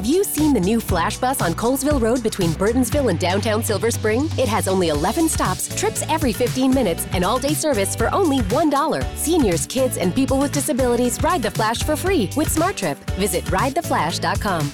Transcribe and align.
Have 0.00 0.08
you 0.08 0.24
seen 0.24 0.54
the 0.54 0.60
new 0.60 0.80
Flash 0.80 1.18
Bus 1.18 1.42
on 1.42 1.52
Colesville 1.52 2.00
Road 2.00 2.22
between 2.22 2.52
Burtonsville 2.52 3.10
and 3.10 3.20
downtown 3.20 3.62
Silver 3.62 3.90
Spring? 3.90 4.30
It 4.38 4.48
has 4.48 4.66
only 4.66 4.88
11 4.88 5.28
stops, 5.28 5.68
trips 5.76 6.02
every 6.08 6.32
15 6.32 6.74
minutes, 6.74 7.06
and 7.12 7.22
all 7.22 7.38
day 7.38 7.52
service 7.52 7.94
for 7.94 8.08
only 8.14 8.38
$1. 8.48 9.04
Seniors, 9.14 9.66
kids, 9.66 9.98
and 9.98 10.14
people 10.14 10.38
with 10.38 10.52
disabilities 10.52 11.22
ride 11.22 11.42
the 11.42 11.50
Flash 11.50 11.82
for 11.82 11.96
free 11.96 12.30
with 12.34 12.48
SmartTrip. 12.48 12.96
Visit 13.18 13.44
ridetheflash.com. 13.50 14.72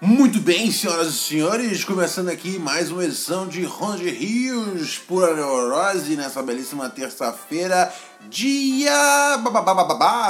Muito 0.00 0.40
bem, 0.40 0.70
senhoras 0.70 1.08
e 1.08 1.12
senhores, 1.18 1.82
começando 1.82 2.28
aqui 2.28 2.58
mais 2.58 2.92
uma 2.92 3.02
edição 3.02 3.48
de 3.48 3.64
Ronde 3.64 4.10
Rios 4.10 4.98
Pura 4.98 5.34
Neurose 5.34 6.14
nessa 6.14 6.42
belíssima 6.42 6.90
terça-feira, 6.90 7.90
dia 8.28 9.42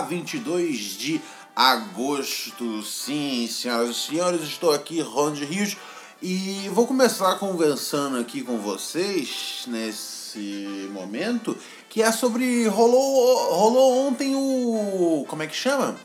22 0.09 0.79
de 0.97 1.21
agosto. 1.57 2.83
Sim, 2.83 3.49
senhoras 3.51 3.91
e 3.91 3.95
senhores, 3.95 4.43
estou 4.43 4.73
aqui, 4.73 5.01
Ronde 5.01 5.45
Rios, 5.45 5.77
e 6.23 6.69
vou 6.69 6.87
começar 6.87 7.35
conversando 7.41 8.19
aqui 8.19 8.43
com 8.43 8.59
vocês 8.59 9.65
nesse 9.67 10.89
momento, 10.93 11.57
que 11.89 12.03
é 12.03 12.13
sobre. 12.13 12.69
Rolou, 12.69 13.55
rolou 13.55 14.07
ontem 14.07 14.37
o. 14.37 15.25
Como 15.27 15.43
é 15.43 15.47
que 15.47 15.57
chama? 15.57 15.97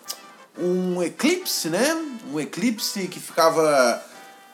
um 0.58 1.02
eclipse, 1.02 1.70
né? 1.70 1.94
Um 2.32 2.40
eclipse 2.40 3.08
que 3.08 3.20
ficava. 3.20 4.04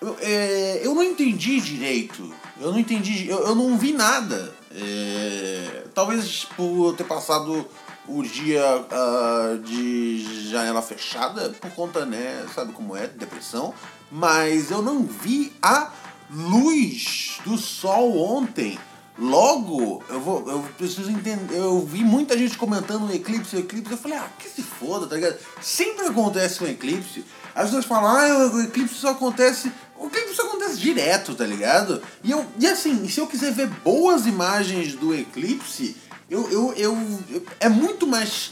Eu, 0.01 0.17
é, 0.21 0.81
eu 0.83 0.93
não 0.93 1.03
entendi 1.03 1.59
direito. 1.59 2.33
Eu 2.59 2.71
não 2.71 2.79
entendi. 2.79 3.27
Eu, 3.27 3.39
eu 3.47 3.55
não 3.55 3.77
vi 3.77 3.93
nada. 3.93 4.53
É, 4.71 5.83
talvez 5.93 6.45
por 6.55 6.93
ter 6.95 7.03
passado 7.03 7.67
o 8.07 8.23
dia 8.23 8.63
uh, 8.63 9.57
de 9.59 10.49
janela 10.49 10.81
fechada, 10.81 11.49
por 11.59 11.71
conta, 11.71 12.05
né? 12.05 12.45
Sabe 12.53 12.71
como 12.71 12.95
é? 12.95 13.07
Depressão. 13.07 13.73
Mas 14.11 14.71
eu 14.71 14.81
não 14.81 15.03
vi 15.03 15.53
a 15.61 15.91
luz 16.29 17.39
do 17.43 17.57
sol 17.57 18.17
ontem. 18.17 18.79
Logo, 19.19 20.03
eu 20.09 20.21
vou, 20.21 20.49
eu 20.49 20.59
preciso 20.77 21.09
entender. 21.09 21.57
Eu 21.57 21.83
vi 21.85 22.03
muita 22.03 22.37
gente 22.37 22.57
comentando 22.57 23.07
o 23.07 23.13
eclipse, 23.13 23.55
o 23.55 23.59
eclipse. 23.59 23.91
Eu 23.91 23.97
falei, 23.97 24.17
ah, 24.17 24.27
que 24.37 24.47
se 24.47 24.61
foda, 24.61 25.07
tá 25.07 25.15
ligado? 25.15 25.37
Sempre 25.59 26.05
acontece 26.05 26.63
um 26.63 26.67
eclipse. 26.67 27.25
As 27.55 27.65
pessoas 27.65 27.85
falam, 27.85 28.15
ah, 28.15 28.51
o 28.53 28.61
eclipse 28.61 28.95
só 28.95 29.09
acontece. 29.09 29.71
O 29.97 30.05
eclipse 30.05 30.35
só 30.35 30.43
acontece 30.43 30.77
direto, 30.77 31.33
tá 31.33 31.45
ligado? 31.45 32.01
E, 32.23 32.29
eu, 32.29 32.45
e 32.59 32.67
assim, 32.67 33.09
se 33.09 33.19
eu 33.19 33.25
quiser 33.25 33.51
ver 33.51 33.67
boas 33.83 34.27
imagens 34.27 34.93
do 34.93 35.15
eclipse, 35.15 35.97
eu, 36.29 36.49
eu, 36.51 36.73
eu, 36.73 36.97
eu 37.29 37.45
é 37.59 37.69
muito 37.69 38.05
mais 38.05 38.51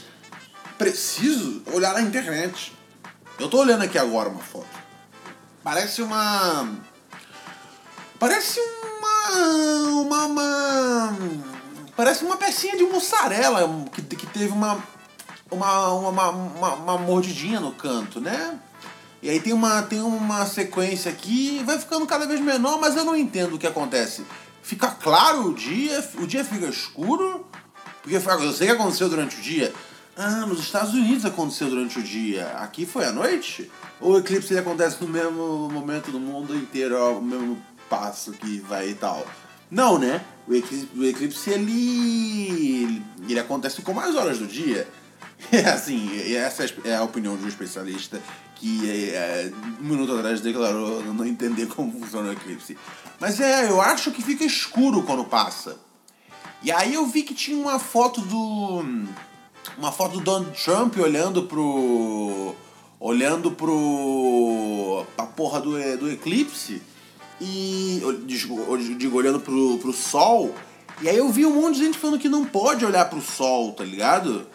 preciso 0.78 1.62
olhar 1.72 1.92
na 1.94 2.00
internet. 2.00 2.72
Eu 3.38 3.48
tô 3.48 3.58
olhando 3.60 3.82
aqui 3.82 3.98
agora 3.98 4.28
uma 4.28 4.42
foto. 4.42 4.66
Parece 5.62 6.00
uma. 6.00 6.68
Parece 8.18 8.60
uma, 8.60 9.86
uma, 10.00 10.26
uma. 10.26 11.18
Parece 11.94 12.24
uma 12.24 12.36
pecinha 12.36 12.76
de 12.76 12.84
mussarela 12.84 13.68
que, 13.92 14.02
que 14.02 14.26
teve 14.26 14.48
uma, 14.48 14.82
uma, 15.50 15.88
uma, 15.92 16.30
uma, 16.30 16.74
uma 16.74 16.98
mordidinha 16.98 17.60
no 17.60 17.72
canto, 17.72 18.20
né? 18.20 18.58
E 19.22 19.28
aí 19.28 19.40
tem 19.40 19.52
uma, 19.52 19.82
tem 19.82 20.00
uma 20.00 20.46
sequência 20.46 21.10
aqui, 21.10 21.62
vai 21.64 21.78
ficando 21.78 22.06
cada 22.06 22.26
vez 22.26 22.40
menor, 22.40 22.78
mas 22.78 22.96
eu 22.96 23.04
não 23.04 23.16
entendo 23.16 23.56
o 23.56 23.58
que 23.58 23.66
acontece. 23.66 24.24
Fica 24.62 24.88
claro 24.88 25.48
o 25.48 25.54
dia, 25.54 26.06
o 26.18 26.26
dia 26.26 26.44
fica 26.44 26.66
escuro, 26.66 27.46
porque 28.06 28.46
eu 28.46 28.52
sei 28.52 28.68
que 28.68 28.72
aconteceu 28.72 29.08
durante 29.08 29.36
o 29.36 29.42
dia. 29.42 29.72
Ah, 30.16 30.46
nos 30.46 30.60
Estados 30.60 30.94
Unidos 30.94 31.24
aconteceu 31.24 31.68
durante 31.68 31.98
o 31.98 32.02
dia. 32.02 32.46
Aqui 32.58 32.86
foi 32.86 33.04
à 33.04 33.12
noite? 33.12 33.70
Ou 34.00 34.14
o 34.14 34.18
eclipse 34.18 34.56
acontece 34.56 35.02
no 35.02 35.08
mesmo 35.08 35.68
momento 35.68 36.12
do 36.12 36.20
mundo 36.20 36.54
inteiro, 36.54 36.96
ao 36.96 37.20
mesmo 37.20 37.60
passo 37.90 38.32
que 38.32 38.60
vai 38.60 38.90
e 38.90 38.94
tal. 38.94 39.26
Não, 39.70 39.98
né? 39.98 40.24
O 40.46 40.54
eclipse, 40.54 40.88
o 40.96 41.04
eclipse 41.04 41.50
ele, 41.50 43.02
ele 43.28 43.40
acontece 43.40 43.82
com 43.82 43.92
mais 43.92 44.14
horas 44.14 44.38
do 44.38 44.46
dia. 44.46 44.88
É 45.52 45.68
assim, 45.68 46.34
essa 46.34 46.64
é 46.82 46.96
a 46.96 47.02
opinião 47.02 47.36
de 47.36 47.44
um 47.44 47.48
especialista 47.48 48.18
que 48.54 48.88
é, 49.12 49.52
um 49.80 49.84
minuto 49.84 50.14
atrás 50.14 50.40
declarou 50.40 51.04
não 51.12 51.26
entender 51.26 51.66
como 51.66 51.92
funciona 51.92 52.30
o 52.30 52.32
eclipse. 52.32 52.76
Mas 53.20 53.38
é, 53.38 53.68
eu 53.68 53.78
acho 53.78 54.10
que 54.12 54.22
fica 54.22 54.44
escuro 54.44 55.02
quando 55.02 55.24
passa. 55.24 55.76
E 56.62 56.72
aí 56.72 56.94
eu 56.94 57.06
vi 57.06 57.22
que 57.22 57.34
tinha 57.34 57.56
uma 57.56 57.78
foto 57.78 58.20
do. 58.20 58.84
Uma 59.76 59.92
foto 59.92 60.18
do 60.18 60.20
Donald 60.20 60.62
Trump 60.62 60.96
olhando 60.98 61.42
pro. 61.44 62.54
Olhando 62.98 63.50
pro. 63.50 65.04
a 65.18 65.24
porra 65.24 65.60
do, 65.60 65.72
do 65.98 66.10
eclipse 66.10 66.82
e. 67.40 68.00
Digo, 68.24 68.78
digo, 68.78 69.16
olhando 69.16 69.40
pro, 69.40 69.78
pro 69.78 69.92
sol. 69.92 70.54
E 71.02 71.08
aí 71.08 71.16
eu 71.16 71.28
vi 71.30 71.44
um 71.44 71.60
monte 71.60 71.76
de 71.76 71.84
gente 71.84 71.98
falando 71.98 72.18
que 72.18 72.28
não 72.28 72.44
pode 72.44 72.84
olhar 72.84 73.04
pro 73.10 73.20
sol, 73.20 73.72
tá 73.72 73.84
ligado? 73.84 74.46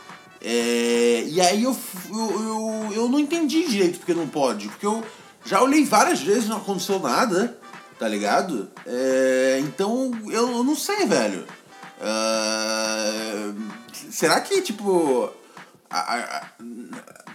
É, 0.44 1.24
e 1.28 1.40
aí 1.40 1.64
eu, 1.64 1.78
eu, 2.10 2.32
eu, 2.32 2.94
eu 2.94 3.10
não 3.10 3.20
entendi 3.20 3.68
direito 3.68 4.00
porque 4.00 4.14
não 4.14 4.28
pode. 4.28 4.68
Porque 4.70 4.86
eu 4.86 5.04
já 5.46 5.62
olhei 5.62 5.86
várias 5.86 6.20
vezes 6.20 6.50
não 6.50 6.58
aconteceu 6.58 7.00
nada, 7.00 7.58
tá 8.00 8.08
ligado? 8.08 8.70
É, 8.88 9.60
então 9.62 10.12
eu, 10.26 10.50
eu 10.52 10.64
não 10.64 10.76
sei, 10.76 11.06
velho. 11.06 11.46
Uh, 12.02 13.56
será 14.10 14.42
que, 14.42 14.62
tipo. 14.62 15.32
A, 15.90 16.16
a, 16.16 16.46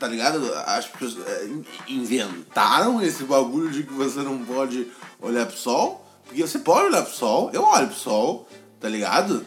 tá 0.01 0.09
ligado? 0.09 0.53
As 0.67 0.87
pessoas 0.87 1.27
é, 1.27 1.49
inventaram 1.89 3.01
esse 3.03 3.23
bagulho 3.25 3.71
de 3.71 3.83
que 3.83 3.93
você 3.93 4.21
não 4.21 4.45
pode 4.45 4.91
olhar 5.21 5.47
pro 5.47 5.57
sol. 5.57 6.05
Porque 6.25 6.43
você 6.43 6.59
pode 6.59 6.87
olhar 6.87 7.03
pro 7.03 7.15
sol, 7.15 7.51
eu 7.53 7.63
olho 7.63 7.87
pro 7.87 7.97
sol, 7.97 8.49
tá 8.81 8.89
ligado? 8.89 9.47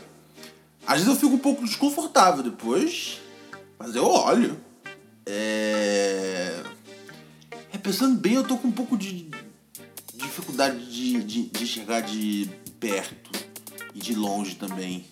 Às 0.88 1.00
vezes 1.00 1.08
eu 1.08 1.19
fico 1.19 1.34
um 1.34 1.40
pouco 1.40 1.66
desconfortável 1.66 2.41
depois, 2.41 3.19
mas 3.78 3.96
eu 3.96 4.06
olho. 4.06 4.59
É. 5.25 6.63
é 7.74 7.78
pensando 7.78 8.18
bem, 8.18 8.34
eu 8.34 8.44
tô 8.44 8.58
com 8.58 8.69
um 8.69 8.72
pouco 8.72 8.97
de 8.97 9.29
dificuldade 10.13 10.90
de, 10.90 11.24
de, 11.24 11.44
de 11.50 11.68
chegar 11.68 12.02
de 12.02 12.50
perto 12.79 13.28
e 13.94 14.00
de 14.00 14.16
longe 14.16 14.56
também. 14.56 15.06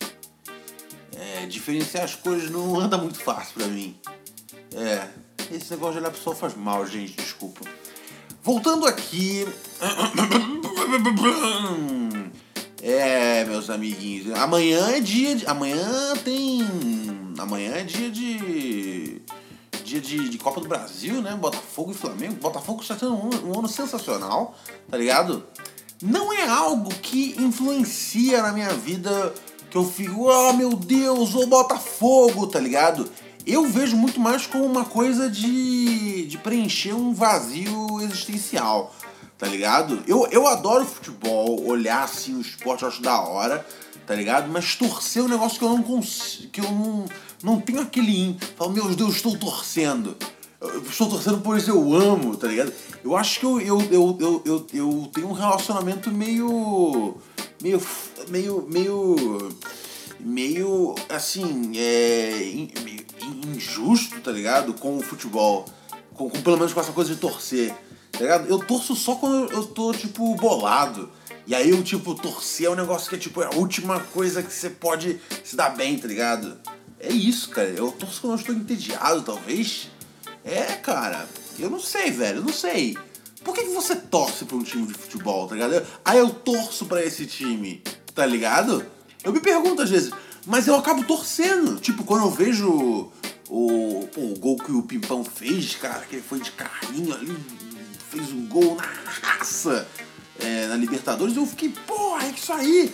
É, 1.16 1.46
diferenciar 1.46 2.04
as 2.04 2.16
coisas 2.16 2.50
não 2.50 2.78
anda 2.80 2.98
muito 2.98 3.20
fácil 3.20 3.56
pra 3.56 3.68
mim. 3.68 3.98
É, 4.74 5.08
esse 5.52 5.72
negócio 5.72 5.94
de 5.94 6.00
olhar 6.00 6.12
pro 6.12 6.22
sol 6.22 6.36
faz 6.36 6.56
mal, 6.56 6.86
gente, 6.86 7.14
desculpa. 7.14 7.62
Voltando 8.44 8.86
aqui. 8.86 9.46
É, 12.82 13.44
meus 13.44 13.70
amiguinhos. 13.70 14.38
Amanhã 14.38 14.92
é 14.92 15.00
dia 15.00 15.36
de. 15.36 15.46
Amanhã 15.48 16.16
tem. 16.24 16.62
Amanhã 17.40 17.74
é 17.74 17.84
dia 17.84 18.09
de. 18.09 19.22
Dia 19.84 20.00
de, 20.00 20.30
de 20.30 20.38
Copa 20.38 20.62
do 20.62 20.68
Brasil, 20.68 21.22
né? 21.22 21.36
Botafogo 21.36 21.92
e 21.92 21.94
Flamengo. 21.94 22.36
Botafogo 22.36 22.82
está 22.82 22.96
tendo 22.96 23.14
um, 23.14 23.50
um 23.50 23.59
ano 23.59 23.68
sensacional, 23.68 24.56
tá 24.90 24.98
ligado? 24.98 25.46
Não 26.02 26.31
é 26.31 26.47
algo 26.47 26.94
que 26.94 27.35
influencia 27.40 28.44
na 28.44 28.52
minha 28.53 28.69
vida 28.69 29.34
que 29.69 29.75
eu 29.75 29.84
fico, 29.84 30.30
oh 30.30 30.53
meu 30.53 30.75
Deus, 30.75 31.34
o 31.34 31.47
Botafogo, 31.47 32.46
tá 32.46 32.59
ligado? 32.59 33.09
Eu 33.46 33.66
vejo 33.66 33.96
muito 33.96 34.19
mais 34.19 34.46
como 34.46 34.63
uma 34.63 34.85
coisa 34.85 35.30
de, 35.30 36.28
de 36.28 36.38
preencher 36.38 36.94
um 36.94 37.13
vazio 37.13 38.00
existencial, 38.02 38.94
tá 39.40 39.47
ligado? 39.47 40.03
Eu, 40.08 40.28
eu 40.31 40.47
adoro 40.47 40.85
futebol, 40.85 41.66
olhar 41.66 42.03
assim 42.03 42.35
o 42.35 42.41
esporte, 42.41 42.84
eu 42.84 42.90
acho 42.90 43.02
da 43.02 43.19
hora, 43.19 43.66
tá 44.06 44.14
ligado? 44.14 44.50
Mas 44.52 44.75
torcer 44.75 45.24
é 45.24 45.25
um 45.25 45.29
negócio 45.29 45.58
que 45.58 45.66
eu 45.66 45.69
não 45.69 45.81
consigo, 45.81 46.50
que 46.50 46.62
eu 46.62 46.72
não, 46.72 47.06
não 47.41 47.59
tenho 47.59 47.81
aquele 47.81 48.12
in. 48.12 48.38
Falo, 48.56 48.72
meu 48.72 48.94
Deus, 48.94 49.16
estou 49.16 49.35
torcendo. 49.35 50.16
Eu 50.59 50.81
estou 50.81 51.07
torcendo 51.07 51.40
por 51.40 51.56
isso, 51.56 51.69
eu 51.69 51.94
amo, 51.94 52.35
tá 52.35 52.47
ligado? 52.47 52.73
Eu 53.03 53.16
acho 53.16 53.40
que 53.40 53.45
eu, 53.45 53.62
eu, 53.62 53.79
eu, 53.91 54.17
eu, 54.20 54.43
eu, 54.43 54.67
eu 54.73 55.09
tenho 55.14 55.29
um 55.29 55.34
relacionamento 55.34 56.09
meio. 56.11 57.16
meio. 57.61 57.82
meio. 58.28 58.67
meio. 58.67 59.49
meio. 60.20 60.96
assim. 61.09 61.73
é. 61.78 62.67
injusto, 63.55 64.20
tá 64.20 64.32
ligado? 64.32 64.73
Com 64.73 64.97
o 64.97 65.02
futebol. 65.02 65.66
Com, 66.16 66.28
com, 66.28 66.41
pelo 66.41 66.58
menos 66.58 66.73
com 66.73 66.79
essa 66.79 66.91
coisa 66.91 67.14
de 67.14 67.20
torcer. 67.20 67.72
Tá 68.11 68.20
ligado? 68.20 68.49
Eu 68.49 68.58
torço 68.58 68.96
só 68.96 69.14
quando 69.14 69.52
eu 69.52 69.64
tô, 69.64 69.93
tipo, 69.93 70.34
bolado. 70.35 71.11
E 71.46 71.53
aí 71.53 71.70
eu, 71.70 71.84
tipo, 71.84 72.16
torcer 72.16 72.66
é 72.66 72.70
um 72.72 72.76
negócio 72.76 73.08
que 73.08 73.16
é, 73.16 73.20
tipo, 73.20 73.43
é 73.43 73.46
a 73.46 73.55
última 73.55 73.99
coisa 73.99 74.41
que 74.41 74.52
você 74.52 74.72
pode 74.72 75.22
se 75.43 75.55
dar 75.55 75.70
bem, 75.70 75.99
tá 75.99 76.08
ligado? 76.08 76.58
É 76.99 77.09
isso, 77.09 77.49
cara. 77.49 77.70
Eu 77.70 77.91
torço 77.91 78.22
quando 78.22 78.34
eu 78.34 78.40
estou 78.40 78.55
entediado, 78.55 79.22
talvez. 79.22 79.90
É, 80.47 80.78
cara. 80.78 81.28
Eu 81.59 81.70
não 81.70 81.79
sei, 81.79 82.09
velho. 82.11 82.38
Eu 82.38 82.44
não 82.44 82.53
sei. 82.53 82.97
Por 83.44 83.53
que, 83.53 83.64
que 83.64 83.73
você 83.73 83.96
torce 83.96 84.46
pra 84.46 84.58
um 84.58 84.64
time 84.64 84.88
de 84.88 84.94
futebol, 84.94 85.47
tá 85.47 85.55
ligado? 85.55 85.85
Ah, 86.03 86.16
eu 86.16 86.29
torço 86.29 86.85
pra 86.85 87.03
esse 87.03 87.26
time, 87.26 87.84
tá 88.16 88.26
ligado? 88.26 88.85
Eu 89.23 89.32
me 89.32 89.40
pergunto 89.40 89.82
às 89.82 89.90
vezes, 89.90 90.11
mas 90.46 90.67
eu 90.67 90.76
acabo 90.76 91.03
torcendo. 91.03 91.79
Tipo, 91.79 92.03
quando 92.03 92.23
eu 92.23 92.32
vejo 92.32 93.11
o, 93.49 94.08
pô, 94.14 94.22
o 94.22 94.40
gol 94.40 94.58
que 94.58 94.72
o 94.72 94.84
Pimpão 94.84 95.23
fez, 95.23 95.76
cara, 95.76 96.05
que 96.05 96.16
ele 96.16 96.23
foi 96.28 96.40
de 96.40 96.52
carrinho 96.52 97.14
ali, 97.14 97.38
gol 98.47 98.76
na 98.76 99.11
raça 99.22 99.88
é, 100.40 100.67
na 100.67 100.76
Libertadores, 100.76 101.35
eu 101.35 101.46
fiquei, 101.46 101.70
porra, 101.70 102.26
é 102.26 102.29
isso 102.32 102.52
aí. 102.52 102.94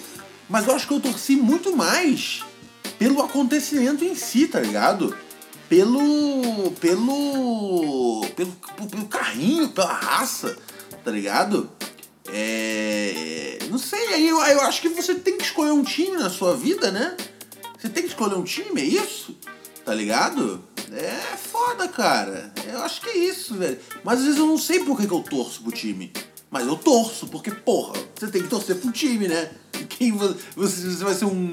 Mas 0.50 0.68
eu 0.68 0.76
acho 0.76 0.88
que 0.88 0.94
eu 0.94 1.00
torci 1.00 1.36
muito 1.36 1.76
mais 1.76 2.44
pelo 3.00 3.22
acontecimento 3.22 4.04
em 4.04 4.16
si, 4.16 4.48
tá 4.48 4.60
ligado? 4.60 5.16
Pelo. 5.74 6.72
pelo. 6.80 8.22
pelo, 8.36 8.52
pelo 8.92 9.06
carrinho, 9.08 9.70
pela 9.70 9.92
raça, 9.92 10.56
tá 11.04 11.10
ligado? 11.10 11.68
É. 12.32 13.58
Não 13.72 13.80
sei, 13.80 14.14
aí 14.14 14.28
eu, 14.28 14.38
eu 14.38 14.62
acho 14.62 14.80
que 14.84 14.90
você 14.90 15.16
tem 15.16 15.36
que 15.36 15.46
escolher 15.46 15.72
um 15.72 15.82
time 15.82 16.16
na 16.16 16.30
sua 16.30 16.56
vida, 16.56 16.92
né? 16.92 17.18
Você 17.76 17.90
tem 17.90 18.04
que 18.04 18.10
escolher 18.10 18.36
um 18.36 18.44
time, 18.44 18.82
é 18.82 18.86
isso? 18.86 19.36
Tá 19.84 19.96
ligado? 19.96 20.64
É 20.92 21.36
foda, 21.38 21.88
cara. 21.88 22.54
Eu 22.72 22.84
acho 22.84 23.02
que 23.02 23.10
é 23.10 23.18
isso, 23.18 23.56
velho. 23.56 23.80
Mas 24.04 24.20
às 24.20 24.26
vezes 24.26 24.40
eu 24.40 24.46
não 24.46 24.60
sei 24.60 24.84
por 24.84 24.96
que, 24.96 25.08
que 25.08 25.14
eu 25.14 25.24
torço 25.24 25.64
pro 25.64 25.72
time. 25.72 26.14
Mas 26.52 26.68
eu 26.68 26.76
torço, 26.76 27.26
porque, 27.26 27.50
porra, 27.50 27.94
você 28.14 28.28
tem 28.28 28.44
que 28.44 28.48
torcer 28.48 28.76
pro 28.76 28.92
time, 28.92 29.28
né? 29.28 29.50
Quem 29.98 30.12
você, 30.12 30.36
você 30.56 31.04
vai 31.04 31.14
ser 31.14 31.26
um, 31.26 31.50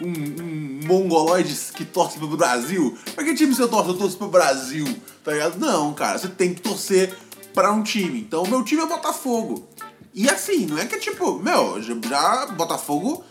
um, 0.00 0.42
um 0.42 0.80
mongoloide 0.86 1.54
que 1.74 1.84
torce 1.84 2.18
pro 2.18 2.36
Brasil? 2.36 2.96
Pra 3.14 3.24
que 3.24 3.34
time 3.34 3.54
você 3.54 3.66
torce? 3.66 3.90
Eu 3.90 3.96
torço 3.96 4.16
pro 4.16 4.28
Brasil, 4.28 4.86
tá 5.24 5.32
ligado? 5.32 5.58
Não, 5.58 5.92
cara, 5.94 6.18
você 6.18 6.28
tem 6.28 6.54
que 6.54 6.60
torcer 6.60 7.16
para 7.54 7.72
um 7.72 7.82
time. 7.82 8.20
Então, 8.20 8.46
meu 8.46 8.62
time 8.62 8.82
é 8.82 8.86
Botafogo. 8.86 9.68
E 10.14 10.28
assim, 10.28 10.66
não 10.66 10.78
é 10.78 10.86
que 10.86 10.96
é 10.96 10.98
tipo, 10.98 11.38
meu, 11.38 11.80
já, 11.82 12.46
Botafogo, 12.46 13.24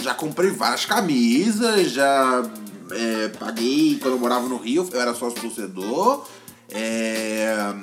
já 0.00 0.14
comprei 0.14 0.50
várias 0.50 0.84
camisas, 0.84 1.90
já 1.90 2.42
é, 2.90 3.28
paguei 3.28 3.98
quando 4.00 4.14
eu 4.14 4.20
morava 4.20 4.48
no 4.48 4.56
Rio, 4.56 4.88
eu 4.92 5.00
era 5.00 5.14
sócio 5.14 5.40
torcedor. 5.40 6.26
É 6.70 7.74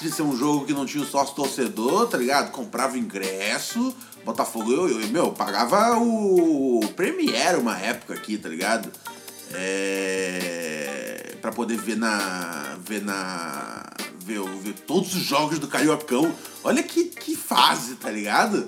de 0.00 0.12
ser 0.12 0.22
um 0.22 0.36
jogo 0.36 0.66
que 0.66 0.72
não 0.72 0.84
tinha 0.84 1.04
sócio 1.04 1.34
torcedor, 1.34 2.06
tá 2.06 2.18
ligado? 2.18 2.50
Comprava 2.50 2.98
ingresso, 2.98 3.94
Botafogo, 4.24 4.72
eu, 4.72 4.88
eu 4.88 5.08
meu, 5.08 5.32
pagava 5.32 5.98
o 5.98 6.80
Premiere 6.96 7.58
uma 7.58 7.78
época 7.78 8.14
aqui, 8.14 8.38
tá 8.38 8.48
ligado? 8.48 8.90
É, 9.52 11.34
pra 11.40 11.52
poder 11.52 11.76
ver 11.76 11.96
na. 11.96 12.76
ver 12.80 13.02
na. 13.02 13.84
Ver, 14.20 14.40
ver 14.62 14.72
todos 14.86 15.14
os 15.14 15.22
jogos 15.22 15.58
do 15.58 15.68
Cariocão. 15.68 16.34
Olha 16.62 16.82
que, 16.82 17.04
que 17.04 17.36
fase, 17.36 17.96
tá 17.96 18.10
ligado? 18.10 18.66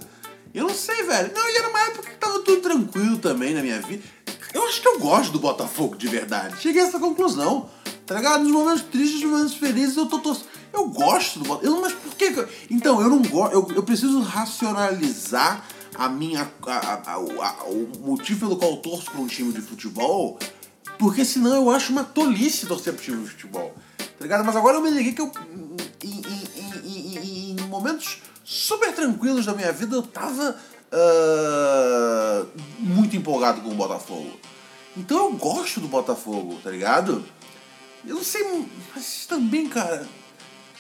Eu 0.52 0.64
não 0.64 0.74
sei, 0.74 1.02
velho. 1.02 1.32
Não, 1.34 1.48
e 1.48 1.56
era 1.56 1.68
uma 1.68 1.80
época 1.80 2.10
que 2.10 2.16
tava 2.16 2.40
tudo 2.40 2.60
tranquilo 2.60 3.18
também 3.18 3.54
na 3.54 3.62
minha 3.62 3.80
vida. 3.80 4.02
Eu 4.52 4.64
acho 4.64 4.82
que 4.82 4.88
eu 4.88 4.98
gosto 4.98 5.32
do 5.32 5.38
Botafogo 5.38 5.96
de 5.96 6.08
verdade. 6.08 6.60
Cheguei 6.60 6.82
a 6.82 6.86
essa 6.86 6.98
conclusão. 6.98 7.70
Tá 8.06 8.14
ligado? 8.14 8.44
Nos 8.44 8.52
momentos 8.52 8.82
tristes, 8.82 9.22
nos 9.22 9.30
momentos 9.30 9.54
felizes, 9.54 9.96
eu 9.96 10.06
tô 10.06 10.18
torcendo. 10.18 10.48
Eu 10.76 10.88
gosto 10.88 11.38
do 11.38 11.46
Botafogo. 11.46 11.80
Mas 11.80 11.92
por 11.94 12.14
que. 12.14 12.46
Então, 12.70 13.00
eu 13.00 13.08
não 13.08 13.22
gosto. 13.22 13.54
Eu, 13.54 13.68
eu 13.74 13.82
preciso 13.82 14.20
racionalizar 14.20 15.64
a 15.94 16.08
minha. 16.08 16.50
A, 16.66 16.76
a, 16.76 17.12
a, 17.14 17.18
o 17.18 17.90
motivo 18.00 18.40
pelo 18.40 18.56
qual 18.56 18.72
eu 18.72 18.76
torço 18.76 19.10
pra 19.10 19.20
um 19.20 19.26
time 19.26 19.52
de 19.52 19.62
futebol. 19.62 20.38
Porque 20.98 21.24
senão 21.24 21.54
eu 21.54 21.70
acho 21.70 21.92
uma 21.92 22.04
tolice 22.04 22.66
torcer 22.66 22.92
pro 22.92 23.02
time 23.02 23.22
de 23.22 23.30
futebol. 23.30 23.74
Tá 23.96 24.22
ligado? 24.22 24.44
Mas 24.44 24.54
agora 24.54 24.76
eu 24.76 24.82
me 24.82 24.90
liguei 24.90 25.12
que 25.12 25.20
eu. 25.22 25.32
Em, 26.04 26.22
em, 26.84 27.16
em, 27.16 27.50
em 27.52 27.60
momentos 27.68 28.20
super 28.44 28.94
tranquilos 28.94 29.46
da 29.46 29.54
minha 29.54 29.72
vida, 29.72 29.96
eu 29.96 30.02
tava. 30.02 30.56
Uh, 30.92 32.46
muito 32.78 33.16
empolgado 33.16 33.60
com 33.60 33.70
o 33.70 33.74
Botafogo. 33.74 34.38
Então 34.96 35.16
eu 35.26 35.32
gosto 35.32 35.80
do 35.80 35.88
Botafogo, 35.88 36.58
tá 36.62 36.70
ligado? 36.70 37.24
Eu 38.06 38.14
não 38.14 38.22
sei, 38.22 38.46
mas 38.94 39.26
também, 39.26 39.68
cara. 39.68 40.06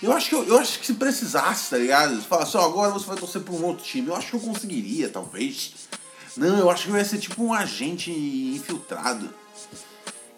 Eu 0.02 0.12
acho 0.12 0.28
que 0.28 0.34
eu, 0.34 0.44
eu 0.44 0.58
acho 0.58 0.78
que 0.78 0.86
se 0.86 0.94
precisasse, 0.94 1.70
tá 1.70 1.78
ligado? 1.78 2.16
Se 2.20 2.26
falasse, 2.26 2.56
ó, 2.56 2.64
agora 2.64 2.92
você 2.92 3.06
vai 3.06 3.16
torcer 3.16 3.40
pra 3.42 3.54
um 3.54 3.64
outro 3.64 3.84
time, 3.84 4.08
eu 4.08 4.16
acho 4.16 4.30
que 4.30 4.36
eu 4.36 4.40
conseguiria, 4.40 5.08
talvez. 5.08 5.72
Não, 6.36 6.58
eu 6.58 6.70
acho 6.70 6.84
que 6.84 6.90
eu 6.90 6.96
ia 6.96 7.04
ser 7.04 7.18
tipo 7.18 7.42
um 7.42 7.52
agente 7.52 8.10
infiltrado. 8.10 9.32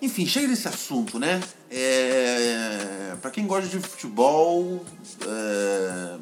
Enfim, 0.01 0.27
chega 0.27 0.47
desse 0.47 0.69
assunto, 0.69 1.19
né? 1.19 1.43
É, 1.69 3.17
pra 3.21 3.33
quem 3.33 3.47
gosta 3.47 3.69
de 3.69 3.81
futebol. 3.81 4.85
É, 5.27 6.19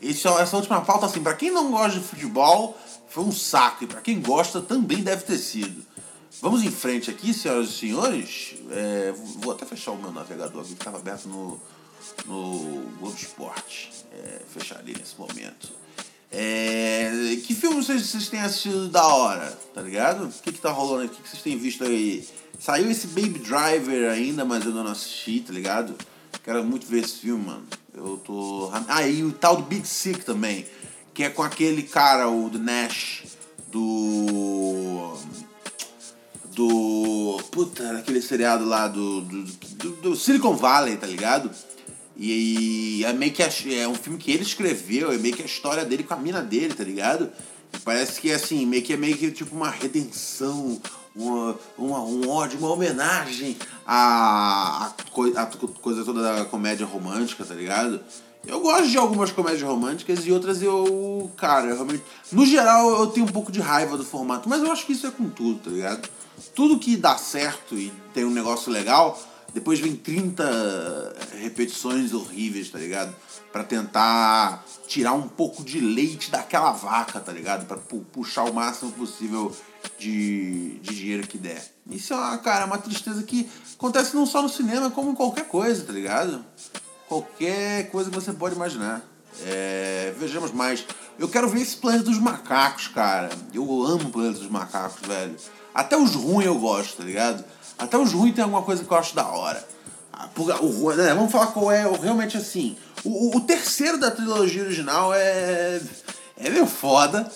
esse, 0.00 0.26
essa 0.26 0.56
última 0.56 0.80
pauta, 0.80 1.04
assim, 1.04 1.22
pra 1.22 1.34
quem 1.34 1.50
não 1.50 1.70
gosta 1.70 1.98
de 1.98 2.04
futebol, 2.06 2.78
foi 3.08 3.24
um 3.24 3.32
saco. 3.32 3.84
E 3.84 3.86
pra 3.86 4.00
quem 4.00 4.22
gosta, 4.22 4.62
também 4.62 5.02
deve 5.02 5.24
ter 5.24 5.36
sido. 5.36 5.84
Vamos 6.40 6.62
em 6.62 6.70
frente 6.70 7.10
aqui, 7.10 7.32
senhoras 7.32 7.68
e 7.68 7.72
senhores. 7.72 8.54
É, 8.70 9.14
vou 9.38 9.52
até 9.52 9.64
fechar 9.64 9.92
o 9.92 9.96
meu 9.96 10.12
navegador 10.12 10.60
aqui 10.60 10.74
que 10.74 10.80
estava 10.80 10.98
aberto 10.98 11.26
no, 11.28 11.60
no 12.26 12.82
Globo 12.98 13.16
Esporte. 13.16 13.90
É, 14.12 14.42
fecharia 14.52 14.94
nesse 14.98 15.18
momento. 15.18 15.72
É, 16.30 17.10
que 17.46 17.54
filme 17.54 17.76
vocês, 17.76 18.06
vocês 18.06 18.28
têm 18.28 18.40
assistido 18.40 18.88
da 18.88 19.06
hora, 19.06 19.58
tá 19.74 19.80
ligado? 19.80 20.24
O 20.24 20.28
que, 20.28 20.52
que 20.52 20.58
tá 20.58 20.70
rolando 20.70 21.04
aqui? 21.04 21.20
O 21.20 21.22
que 21.22 21.28
vocês 21.30 21.42
têm 21.42 21.56
visto 21.56 21.84
aí? 21.84 22.26
Saiu 22.58 22.90
esse 22.90 23.06
Baby 23.08 23.38
Driver 23.38 24.10
ainda, 24.10 24.44
mas 24.44 24.64
eu 24.64 24.72
não 24.72 24.86
assisti, 24.86 25.40
tá 25.40 25.52
ligado? 25.52 25.94
Quero 26.42 26.62
muito 26.64 26.86
ver 26.86 27.04
esse 27.04 27.20
filme, 27.20 27.46
mano. 27.46 27.66
Eu 27.94 28.18
tô. 28.18 28.70
Ah, 28.88 29.06
e 29.08 29.24
o 29.24 29.32
tal 29.32 29.56
do 29.56 29.62
Big 29.62 29.86
Sick 29.86 30.24
também. 30.24 30.66
Que 31.14 31.24
é 31.24 31.30
com 31.30 31.42
aquele 31.42 31.82
cara, 31.82 32.28
o 32.28 32.50
Nash, 32.58 33.22
do 33.72 35.16
do. 36.56 37.38
Puta, 37.52 37.98
aquele 37.98 38.22
seriado 38.22 38.64
lá 38.64 38.88
do, 38.88 39.20
do, 39.20 39.42
do, 39.44 39.90
do 39.96 40.16
Silicon 40.16 40.56
Valley, 40.56 40.96
tá 40.96 41.06
ligado? 41.06 41.50
E, 42.16 43.04
é 43.04 43.12
meio 43.12 43.30
que 43.30 43.42
a, 43.42 43.50
é 43.74 43.86
um 43.86 43.94
filme 43.94 44.18
que 44.18 44.32
ele 44.32 44.42
escreveu, 44.42 45.12
é 45.12 45.18
meio 45.18 45.36
que 45.36 45.42
a 45.42 45.46
história 45.46 45.84
dele 45.84 46.02
com 46.02 46.14
a 46.14 46.16
mina 46.16 46.40
dele, 46.40 46.72
tá 46.72 46.82
ligado? 46.82 47.30
E 47.74 47.78
parece 47.80 48.18
que 48.18 48.32
assim, 48.32 48.64
meio 48.64 48.82
que 48.82 48.94
é 48.94 48.96
meio 48.96 49.18
que 49.18 49.30
tipo 49.30 49.54
uma 49.54 49.68
redenção, 49.68 50.80
uma, 51.14 51.58
uma, 51.76 52.00
um 52.00 52.28
ódio, 52.30 52.58
uma 52.58 52.72
homenagem 52.72 53.54
à, 53.86 54.86
à, 54.86 55.42
à 55.42 55.46
coisa 55.46 56.04
toda 56.04 56.22
da 56.22 56.44
comédia 56.46 56.86
romântica, 56.86 57.44
tá 57.44 57.54
ligado? 57.54 58.00
Eu 58.46 58.60
gosto 58.60 58.88
de 58.88 58.96
algumas 58.96 59.30
comédias 59.30 59.62
românticas 59.62 60.24
e 60.24 60.32
outras 60.32 60.62
eu, 60.62 61.30
cara, 61.36 61.66
eu 61.66 61.74
realmente. 61.74 62.02
No 62.32 62.46
geral 62.46 62.88
eu 63.00 63.08
tenho 63.08 63.26
um 63.26 63.32
pouco 63.32 63.52
de 63.52 63.60
raiva 63.60 63.98
do 63.98 64.04
formato, 64.04 64.48
mas 64.48 64.62
eu 64.62 64.72
acho 64.72 64.86
que 64.86 64.92
isso 64.92 65.06
é 65.06 65.10
com 65.10 65.28
tudo, 65.28 65.58
tá 65.58 65.70
ligado? 65.70 66.08
Tudo 66.54 66.78
que 66.78 66.96
dá 66.96 67.16
certo 67.16 67.76
e 67.76 67.92
tem 68.12 68.24
um 68.24 68.30
negócio 68.30 68.70
legal, 68.70 69.20
depois 69.56 69.80
vem 69.80 69.96
30 69.96 71.16
repetições 71.40 72.12
horríveis, 72.12 72.68
tá 72.70 72.78
ligado? 72.78 73.14
Para 73.50 73.64
tentar 73.64 74.62
tirar 74.86 75.14
um 75.14 75.26
pouco 75.26 75.64
de 75.64 75.80
leite 75.80 76.30
daquela 76.30 76.72
vaca, 76.72 77.18
tá 77.20 77.32
ligado? 77.32 77.66
Para 77.66 77.78
puxar 78.12 78.44
o 78.44 78.52
máximo 78.52 78.92
possível 78.92 79.54
de, 79.98 80.78
de 80.80 80.94
dinheiro 80.94 81.26
que 81.26 81.38
der. 81.38 81.64
Isso 81.90 82.12
é 82.12 82.16
uma, 82.16 82.38
cara, 82.38 82.64
é 82.64 82.66
uma 82.66 82.78
tristeza 82.78 83.22
que 83.22 83.48
acontece 83.74 84.14
não 84.14 84.26
só 84.26 84.42
no 84.42 84.48
cinema, 84.48 84.90
como 84.90 85.12
em 85.12 85.14
qualquer 85.14 85.48
coisa, 85.48 85.84
tá 85.84 85.92
ligado? 85.92 86.44
Qualquer 87.08 87.90
coisa 87.90 88.10
que 88.10 88.16
você 88.16 88.32
pode 88.32 88.54
imaginar. 88.54 89.02
É, 89.44 90.14
vejamos 90.18 90.52
mais. 90.52 90.84
Eu 91.18 91.28
quero 91.28 91.48
ver 91.48 91.62
esse 91.62 91.76
planeta 91.76 92.04
dos 92.04 92.18
macacos, 92.18 92.88
cara. 92.88 93.30
Eu 93.54 93.82
amo 93.82 94.10
planeta 94.10 94.38
dos 94.38 94.50
macacos, 94.50 95.06
velho. 95.06 95.34
Até 95.76 95.94
os 95.94 96.14
ruins 96.14 96.46
eu 96.46 96.58
gosto, 96.58 96.96
tá 96.96 97.04
ligado? 97.04 97.44
Até 97.78 97.98
os 97.98 98.10
ruins 98.10 98.34
tem 98.34 98.42
alguma 98.42 98.62
coisa 98.62 98.82
que 98.82 98.90
eu 98.90 98.96
acho 98.96 99.14
da 99.14 99.26
hora. 99.28 99.62
O, 100.62 100.92
né, 100.92 101.12
vamos 101.14 101.30
falar 101.30 101.48
qual 101.48 101.70
é 101.70 101.82
realmente 101.98 102.34
assim. 102.38 102.74
O, 103.04 103.36
o, 103.36 103.40
terceiro 103.42 103.98
da 103.98 104.10
trilogia 104.10 104.62
original 104.62 105.12
é. 105.12 105.78
É 106.38 106.48
meio 106.48 106.66
foda. 106.66 107.30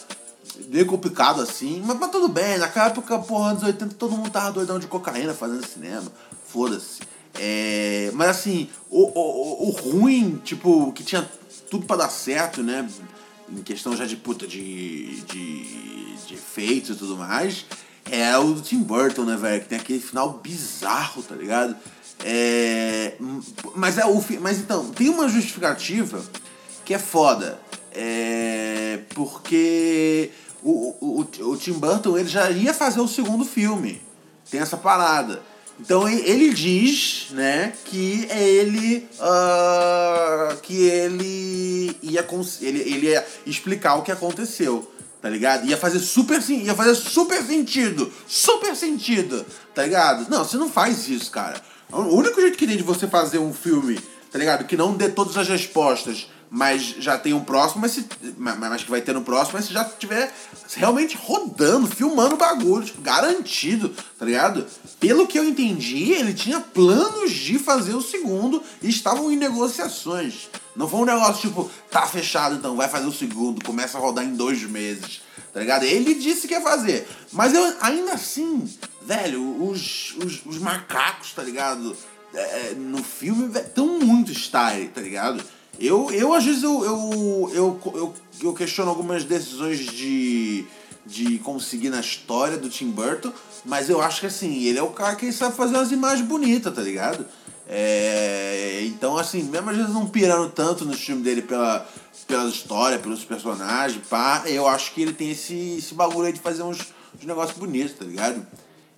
Meio 0.68 0.87
complicado 0.87 1.42
assim. 1.42 1.82
Mas, 1.85 1.99
mas 1.99 2.11
tudo 2.11 2.28
bem, 2.28 2.56
naquela 2.56 2.87
época, 2.87 3.18
porra, 3.18 3.50
anos 3.50 3.62
80, 3.62 3.94
todo 3.97 4.16
mundo 4.16 4.30
tava 4.30 4.52
doidão 4.52 4.78
de 4.78 4.87
cocaína 4.87 5.35
fazendo 5.35 5.66
cinema. 5.66 6.11
Foda-se. 6.47 7.00
É, 7.38 8.11
mas 8.14 8.30
assim, 8.30 8.70
o, 8.88 9.02
o, 9.02 9.68
o 9.68 9.70
ruim, 9.70 10.40
tipo, 10.42 10.90
que 10.92 11.04
tinha 11.04 11.30
tudo 11.70 11.85
para 11.85 11.97
dar 12.04 12.09
certo, 12.09 12.62
né? 12.62 12.88
Em 13.50 13.62
questão 13.62 13.94
já 13.94 14.06
de 14.06 14.16
puta 14.16 14.47
de, 14.47 15.20
de, 15.25 16.16
de 16.26 16.35
efeitos 16.35 16.88
e 16.88 16.94
tudo 16.94 17.18
mais 17.18 17.66
é 18.11 18.37
o 18.38 18.54
do 18.54 18.61
Tim 18.61 18.83
Burton, 18.83 19.25
né, 19.25 19.37
velho? 19.37 19.62
Que 19.62 19.69
tem 19.69 19.78
aquele 19.78 20.00
final 20.00 20.40
bizarro, 20.42 21.23
tá 21.23 21.35
ligado? 21.35 21.76
É, 22.25 23.14
mas 23.75 23.97
é 23.97 24.04
o 24.04 24.23
mas 24.40 24.59
então 24.59 24.90
tem 24.90 25.09
uma 25.09 25.26
justificativa 25.26 26.23
que 26.85 26.92
é 26.92 26.99
foda 26.99 27.59
é, 27.95 28.99
porque 29.14 30.30
o, 30.62 30.95
o, 31.00 31.50
o 31.50 31.57
Tim 31.57 31.73
Burton 31.73 32.19
ele 32.19 32.28
já 32.28 32.50
ia 32.50 32.75
fazer 32.75 33.00
o 33.00 33.09
segundo 33.09 33.42
filme 33.42 34.02
tem 34.50 34.61
essa 34.61 34.76
parada 34.76 35.42
então 35.78 36.07
ele 36.07 36.52
diz 36.52 37.28
né 37.30 37.73
que 37.87 38.28
ele 38.30 39.09
uh, 39.19 40.57
que 40.61 40.76
ele 40.88 41.97
ia 42.02 42.26
ele, 42.61 42.78
ele 42.80 43.07
ia 43.07 43.26
explicar 43.47 43.95
o 43.95 44.02
que 44.02 44.12
aconteceu 44.12 44.87
tá 45.20 45.28
ligado? 45.28 45.66
Ia 45.66 45.76
fazer 45.76 45.98
super 45.98 46.40
ia 46.48 46.74
fazer 46.74 46.94
super 46.94 47.42
sentido, 47.42 48.12
super 48.26 48.74
sentido, 48.74 49.44
tá 49.74 49.82
ligado? 49.82 50.30
Não, 50.30 50.44
você 50.44 50.56
não 50.56 50.70
faz 50.70 51.08
isso, 51.08 51.30
cara. 51.30 51.60
O 51.92 52.16
único 52.16 52.40
jeito 52.40 52.56
que 52.56 52.66
tem 52.66 52.76
de 52.76 52.82
você 52.82 53.06
fazer 53.06 53.38
um 53.38 53.52
filme 53.52 53.98
tá 54.30 54.38
ligado? 54.38 54.64
Que 54.64 54.76
não 54.76 54.94
dê 54.94 55.08
todas 55.08 55.36
as 55.36 55.48
respostas, 55.48 56.28
mas 56.48 56.94
já 56.98 57.18
tem 57.18 57.32
um 57.32 57.44
próximo, 57.44 57.80
mas, 57.80 57.92
se, 57.92 58.06
mas 58.36 58.82
que 58.82 58.90
vai 58.90 59.00
ter 59.00 59.12
no 59.12 59.22
próximo, 59.22 59.58
mas 59.58 59.66
se 59.66 59.72
já 59.72 59.84
tiver 59.84 60.32
realmente 60.76 61.16
rodando, 61.16 61.86
filmando 61.86 62.34
o 62.34 62.38
bagulho, 62.38 62.84
tipo, 62.84 63.00
garantido, 63.02 63.94
tá 64.18 64.24
ligado? 64.24 64.66
Pelo 64.98 65.26
que 65.26 65.38
eu 65.38 65.44
entendi, 65.44 66.12
ele 66.12 66.32
tinha 66.32 66.60
planos 66.60 67.30
de 67.32 67.58
fazer 67.58 67.94
o 67.94 68.02
segundo 68.02 68.62
e 68.82 68.88
estavam 68.88 69.30
em 69.30 69.36
negociações. 69.36 70.48
Não 70.80 70.88
foi 70.88 71.00
um 71.00 71.04
negócio 71.04 71.42
tipo, 71.46 71.70
tá 71.90 72.06
fechado 72.06 72.54
então, 72.54 72.75
vai 72.75 72.88
fazer 72.88 73.06
o 73.06 73.12
segundo, 73.12 73.62
começa 73.62 73.99
a 73.99 74.00
rodar 74.00 74.25
em 74.25 74.34
dois 74.34 74.62
meses, 74.62 75.20
tá 75.52 75.60
ligado? 75.60 75.82
Ele 75.82 76.14
disse 76.14 76.49
que 76.49 76.54
ia 76.54 76.60
fazer. 76.62 77.06
Mas 77.32 77.52
eu 77.52 77.75
ainda 77.82 78.14
assim, 78.14 78.66
velho, 79.02 79.62
os, 79.62 80.16
os, 80.16 80.40
os 80.46 80.58
macacos, 80.58 81.34
tá 81.34 81.42
ligado? 81.42 81.94
É, 82.32 82.72
no 82.78 83.04
filme 83.04 83.50
tão 83.75 83.99
muito 83.99 84.32
style, 84.32 84.88
tá 84.88 85.02
ligado? 85.02 85.44
Eu, 85.78 86.10
eu 86.12 86.32
às 86.32 86.44
vezes, 86.46 86.62
eu, 86.62 86.82
eu, 86.82 87.50
eu, 87.52 87.80
eu, 87.94 88.14
eu 88.42 88.54
questiono 88.54 88.88
algumas 88.88 89.22
decisões 89.22 89.80
de, 89.80 90.64
de 91.04 91.38
conseguir 91.40 91.90
na 91.90 92.00
história 92.00 92.56
do 92.56 92.70
Tim 92.70 92.90
Burton, 92.90 93.30
mas 93.66 93.90
eu 93.90 94.00
acho 94.00 94.20
que 94.20 94.26
assim, 94.28 94.62
ele 94.64 94.78
é 94.78 94.82
o 94.82 94.92
cara 94.92 95.14
que 95.14 95.30
sabe 95.30 95.54
fazer 95.54 95.76
umas 95.76 95.92
imagens 95.92 96.26
bonitas, 96.26 96.75
tá 96.75 96.80
ligado? 96.80 97.26
É, 97.68 98.19
então, 99.00 99.16
assim, 99.16 99.42
mesmo 99.45 99.71
às 99.71 99.76
vezes 99.78 99.95
não 99.95 100.07
pirando 100.07 100.50
tanto 100.50 100.85
no 100.85 100.92
filme 100.92 101.23
dele 101.23 101.40
pela, 101.40 101.88
pela 102.26 102.45
história, 102.50 102.99
pelos 102.99 103.25
personagens, 103.25 104.07
pá, 104.07 104.42
eu 104.45 104.69
acho 104.69 104.92
que 104.92 105.00
ele 105.00 105.14
tem 105.14 105.30
esse, 105.30 105.78
esse 105.78 105.95
bagulho 105.95 106.26
aí 106.26 106.35
de 106.35 106.38
fazer 106.38 106.62
uns, 106.62 106.92
uns 107.19 107.25
negócios 107.25 107.57
bonitos, 107.57 107.97
tá 107.97 108.04
ligado? 108.04 108.47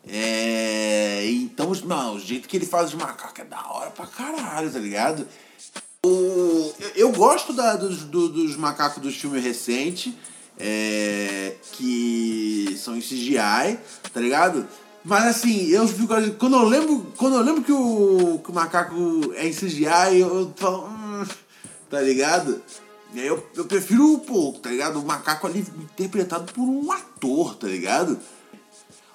É, 0.08 1.24
então, 1.30 1.70
não, 1.84 2.16
o 2.16 2.18
jeito 2.20 2.48
que 2.48 2.56
ele 2.56 2.66
faz 2.66 2.88
os 2.88 2.94
macacos 2.94 3.38
é 3.38 3.44
da 3.44 3.64
hora 3.70 3.90
pra 3.90 4.04
caralho, 4.04 4.72
tá 4.72 4.80
ligado? 4.80 5.24
O, 6.04 6.74
eu 6.96 7.12
gosto 7.12 7.52
da, 7.52 7.76
dos, 7.76 7.98
do, 7.98 8.28
dos 8.28 8.56
macacos 8.56 9.00
dos 9.00 9.14
filmes 9.14 9.44
recentes, 9.44 10.12
é, 10.58 11.54
que 11.74 12.76
são 12.76 12.96
em 12.96 13.00
CGI, 13.00 13.78
tá 14.12 14.20
ligado? 14.20 14.66
Mas 15.04 15.24
assim, 15.24 15.68
eu 15.68 15.86
fico. 15.88 16.14
Quando 16.38 16.56
eu 16.56 16.64
lembro, 16.64 17.12
quando 17.16 17.36
eu 17.36 17.42
lembro 17.42 17.62
que 17.62 17.72
o, 17.72 18.40
que 18.42 18.50
o 18.50 18.54
macaco 18.54 18.94
é 19.34 19.48
em 19.48 19.52
CGI, 19.52 20.20
eu, 20.20 20.52
falo. 20.56 20.86
Hum, 20.86 21.24
tá 21.90 22.00
ligado? 22.00 22.62
Eu, 23.14 23.46
eu 23.56 23.64
prefiro, 23.66 24.18
pô, 24.20 24.52
tá 24.62 24.70
ligado? 24.70 25.00
O 25.00 25.04
macaco 25.04 25.46
ali 25.46 25.60
interpretado 25.78 26.50
por 26.52 26.62
um 26.62 26.90
ator, 26.90 27.56
tá 27.56 27.66
ligado? 27.66 28.18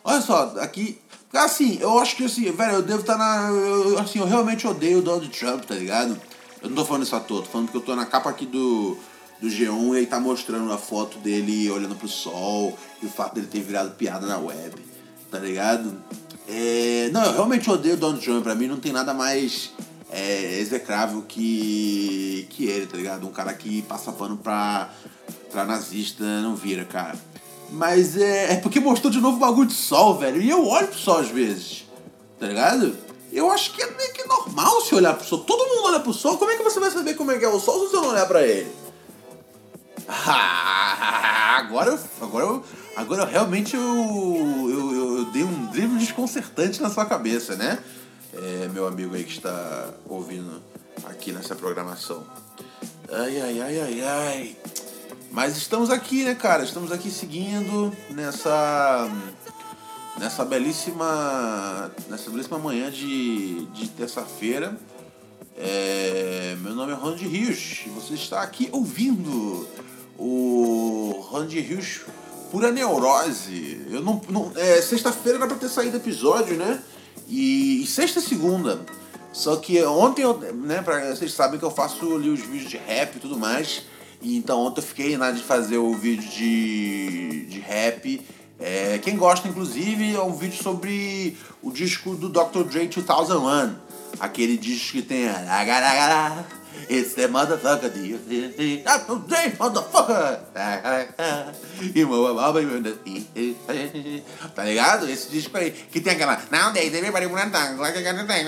Olha 0.04 0.22
só, 0.22 0.56
aqui. 0.60 1.00
Assim, 1.34 1.78
eu 1.82 2.00
acho 2.00 2.16
que 2.16 2.24
assim, 2.24 2.50
velho, 2.52 2.76
eu 2.76 2.82
devo 2.82 3.02
estar 3.02 3.18
tá 3.18 3.20
na. 3.20 3.50
Eu, 3.50 4.00
assim, 4.00 4.20
eu 4.20 4.26
realmente 4.26 4.68
odeio 4.68 5.00
o 5.00 5.02
Donald 5.02 5.28
Trump, 5.30 5.66
tá 5.66 5.76
ligado? 5.76 6.20
Eu 6.62 6.70
não 6.70 6.76
tô 6.76 6.86
falando 6.86 7.04
isso 7.04 7.16
à 7.16 7.20
toa, 7.20 7.42
tô 7.42 7.50
falando 7.50 7.70
que 7.70 7.78
eu 7.78 7.82
tô 7.82 7.96
na 7.96 8.06
capa 8.06 8.30
aqui 8.30 8.46
do, 8.46 8.98
do 9.40 9.48
G1 9.48 9.94
e 9.94 9.98
aí 9.98 10.06
tá 10.08 10.20
mostrando 10.20 10.72
a 10.72 10.78
foto 10.78 11.18
dele 11.20 11.70
olhando 11.70 11.96
pro 11.96 12.08
sol 12.08 12.78
e 13.02 13.06
o 13.06 13.10
fato 13.10 13.36
dele 13.36 13.48
ter 13.48 13.62
virado 13.62 13.92
piada 13.92 14.26
na 14.26 14.38
web, 14.38 14.76
tá 15.30 15.40
ligado? 15.40 15.96
É, 16.48 17.10
não, 17.12 17.24
eu 17.26 17.34
realmente 17.34 17.70
odeio 17.70 17.98
Donald 17.98 18.24
Trump, 18.24 18.44
pra 18.44 18.56
mim 18.56 18.68
não 18.68 18.78
tem 18.78 18.92
nada 18.92 19.14
mais 19.14 19.72
é, 20.10 20.60
execrável 20.60 21.24
que, 21.28 22.48
que 22.50 22.66
ele, 22.66 22.86
tá 22.86 22.98
ligado? 22.98 23.28
Um 23.28 23.32
cara 23.32 23.54
que 23.54 23.82
passa 23.82 24.12
pano 24.12 24.38
pra, 24.38 24.90
pra 25.52 25.66
nazista 25.66 26.24
não 26.42 26.56
vira, 26.56 26.86
cara. 26.86 27.16
Mas 27.70 28.16
é, 28.18 28.54
é 28.54 28.56
porque 28.58 28.80
mostrou 28.80 29.12
de 29.12 29.20
novo 29.20 29.38
o 29.38 29.40
bagulho 29.40 29.68
de 29.68 29.74
sol, 29.74 30.18
velho, 30.18 30.42
e 30.42 30.50
eu 30.50 30.66
olho 30.66 30.88
pro 30.88 30.98
sol 30.98 31.18
às 31.18 31.30
vezes, 31.30 31.86
tá 32.40 32.48
ligado? 32.48 32.96
Eu 33.32 33.52
acho 33.52 33.74
que 33.74 33.82
é 33.82 33.92
meio 33.92 34.14
que 34.14 34.26
normal 34.26 34.82
se 34.82 34.96
olhar 34.96 35.14
pro 35.14 35.28
sol. 35.28 35.40
Todo 35.40 35.68
mundo 35.68 35.88
olha 35.88 36.00
pro 36.00 36.14
sol, 36.14 36.38
como 36.38 36.50
é 36.50 36.56
que 36.56 36.64
você 36.64 36.80
vai 36.80 36.90
saber 36.90 37.16
como 37.16 37.32
é 37.32 37.38
que 37.38 37.44
é 37.44 37.50
o 37.50 37.60
sol 37.60 37.86
se 37.86 37.92
você 37.92 37.98
não 37.98 38.10
olhar 38.10 38.26
pra 38.26 38.42
ele? 38.42 38.72
agora, 40.08 42.00
agora, 42.22 42.46
eu, 42.46 42.64
agora 42.96 43.24
eu 43.24 43.28
realmente 43.28 43.76
eu, 43.76 43.82
eu, 43.84 44.96
eu, 45.18 45.26
dei 45.26 45.44
um 45.44 45.66
drible 45.68 45.98
desconcertante 45.98 46.82
na 46.82 46.90
sua 46.90 47.06
cabeça, 47.06 47.56
né? 47.56 47.80
É, 48.34 48.68
meu 48.68 48.88
amigo 48.88 49.16
aí 49.16 49.24
que 49.24 49.32
está 49.32 49.90
ouvindo 50.06 50.62
aqui 51.06 51.32
nessa 51.32 51.56
programação. 51.56 52.24
Ai, 53.12 53.42
ai, 53.42 53.62
ai, 53.62 53.80
ai, 53.80 54.02
ai. 54.02 54.58
Mas 55.32 55.58
estamos 55.58 55.90
aqui, 55.90 56.24
né, 56.24 56.36
cara? 56.36 56.64
Estamos 56.64 56.92
aqui 56.92 57.10
seguindo 57.10 57.92
nessa 58.12 59.10
nessa 60.20 60.44
belíssima 60.46 61.92
nessa 62.10 62.30
belíssima 62.30 62.60
manhã 62.60 62.92
de, 62.92 63.66
de 63.68 63.88
terça-feira. 63.90 64.78
É, 65.58 66.56
meu 66.62 66.76
nome 66.76 66.92
é 66.92 66.96
Ronald 66.96 67.28
Rios 67.28 67.84
e 67.88 67.90
você 67.90 68.14
está 68.14 68.44
aqui 68.44 68.70
ouvindo 68.72 69.68
o 70.18 71.26
Ronald 71.28 71.60
Rios 71.60 72.02
Pura 72.52 72.72
Neurose. 72.72 73.86
Eu 73.90 74.02
não, 74.02 74.22
não 74.30 74.52
é, 74.56 74.82
sexta-feira 74.82 75.38
era 75.38 75.48
para 75.48 75.58
ter 75.58 75.70
saído 75.70 75.98
episódio, 75.98 76.56
né? 76.56 76.82
E, 77.28 77.84
e 77.84 77.88
sexta 77.88 78.20
e 78.20 78.24
segunda. 78.24 78.80
Só 79.34 79.56
que 79.58 79.84
ontem, 79.84 80.24
eu, 80.24 80.38
né, 80.38 80.82
pra, 80.82 81.16
vocês 81.16 81.34
sabem 81.34 81.60
que 81.60 81.66
eu 81.66 81.72
faço 81.72 82.16
ali 82.16 82.30
os 82.30 82.40
vídeos 82.40 82.70
de 82.70 82.78
rap 82.78 83.16
e 83.16 83.20
tudo 83.20 83.38
mais. 83.38 83.84
E 84.22 84.36
então 84.38 84.60
ontem 84.60 84.82
eu 84.82 84.86
fiquei 84.86 85.18
na 85.18 85.32
de 85.32 85.44
fazer 85.44 85.78
o 85.78 85.94
vídeo 85.94 86.28
de, 86.30 87.46
de 87.46 87.60
rap 87.60 88.26
é, 88.60 88.98
quem 88.98 89.16
gosta, 89.16 89.48
inclusive, 89.48 90.16
é 90.16 90.22
um 90.22 90.34
vídeo 90.34 90.62
sobre 90.62 91.38
o 91.62 91.72
disco 91.72 92.16
do 92.16 92.28
Dr. 92.28 92.64
Dre 92.64 92.88
2001. 92.88 93.76
Aquele 94.20 94.58
disco 94.58 94.94
que 94.94 95.02
tem. 95.04 95.28
It's 96.90 97.16
the 97.16 97.28
motherfucker, 97.28 97.90
Dr. 97.90 99.28
Dre, 99.28 99.52
motherfucker! 99.60 100.40
Tá 104.56 104.64
ligado? 104.64 105.10
Esse 105.10 105.30
disco 105.30 105.58
aí, 105.58 105.72
que 105.72 106.00
tem 106.00 106.14
aquela. 106.14 106.40
Nowadays, 106.52 106.94
everybody 106.94 107.26
wanna 107.26 107.52
talk 107.52 107.78
like 107.78 107.98
a 107.98 108.14
motherfucker, 108.14 108.46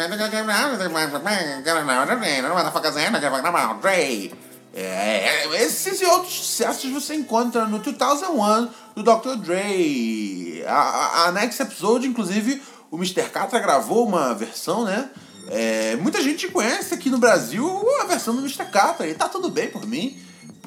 Dre. 3.81 4.31
É, 4.73 5.63
esses 5.63 5.99
e 5.99 6.05
outros 6.05 6.33
sucessos 6.33 6.89
você 6.91 7.15
encontra 7.15 7.65
no 7.65 7.79
2001 7.79 8.69
do 8.95 9.03
Dr. 9.03 9.35
Dre. 9.37 10.63
A, 10.67 10.73
a, 10.73 11.27
a 11.27 11.31
Next 11.31 11.61
Episode, 11.61 12.07
inclusive, 12.07 12.61
o 12.91 12.97
Mr. 12.97 13.29
Catra 13.29 13.59
gravou 13.59 14.07
uma 14.07 14.33
versão, 14.33 14.85
né? 14.85 15.09
É, 15.47 15.95
muita 15.95 16.21
gente 16.21 16.47
conhece 16.49 16.93
aqui 16.93 17.09
no 17.09 17.17
Brasil 17.17 17.65
a 18.01 18.05
versão 18.05 18.35
do 18.35 18.41
Mr. 18.41 18.65
Catra 18.65 19.07
e 19.07 19.13
tá 19.13 19.27
tudo 19.27 19.49
bem 19.49 19.69
por 19.69 19.85
mim. 19.85 20.17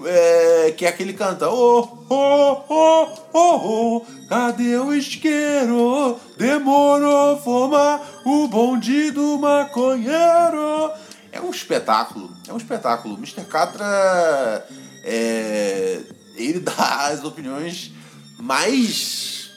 É, 0.05 0.75
que 0.76 0.85
é 0.85 0.88
aquele 0.88 1.12
canta 1.12 1.49
oh, 1.49 2.07
oh, 2.09 2.64
oh, 2.69 3.09
oh, 3.33 3.38
oh, 3.38 4.07
cadê 4.29 4.76
o 4.76 4.93
isqueiro? 4.93 6.19
Demorou 6.37 7.38
formar 7.41 8.23
o 8.25 8.49
bonde 8.49 9.12
do 9.12 9.38
maconheiro. 9.38 10.91
É 11.31 11.41
um 11.41 11.50
espetáculo, 11.50 12.31
é 12.49 12.52
um 12.52 12.57
espetáculo. 12.57 13.17
Mr. 13.17 13.45
Catra, 13.45 14.67
é, 15.05 16.00
ele 16.37 16.59
dá 16.61 17.07
as 17.07 17.23
opiniões 17.25 17.93
mais, 18.38 19.50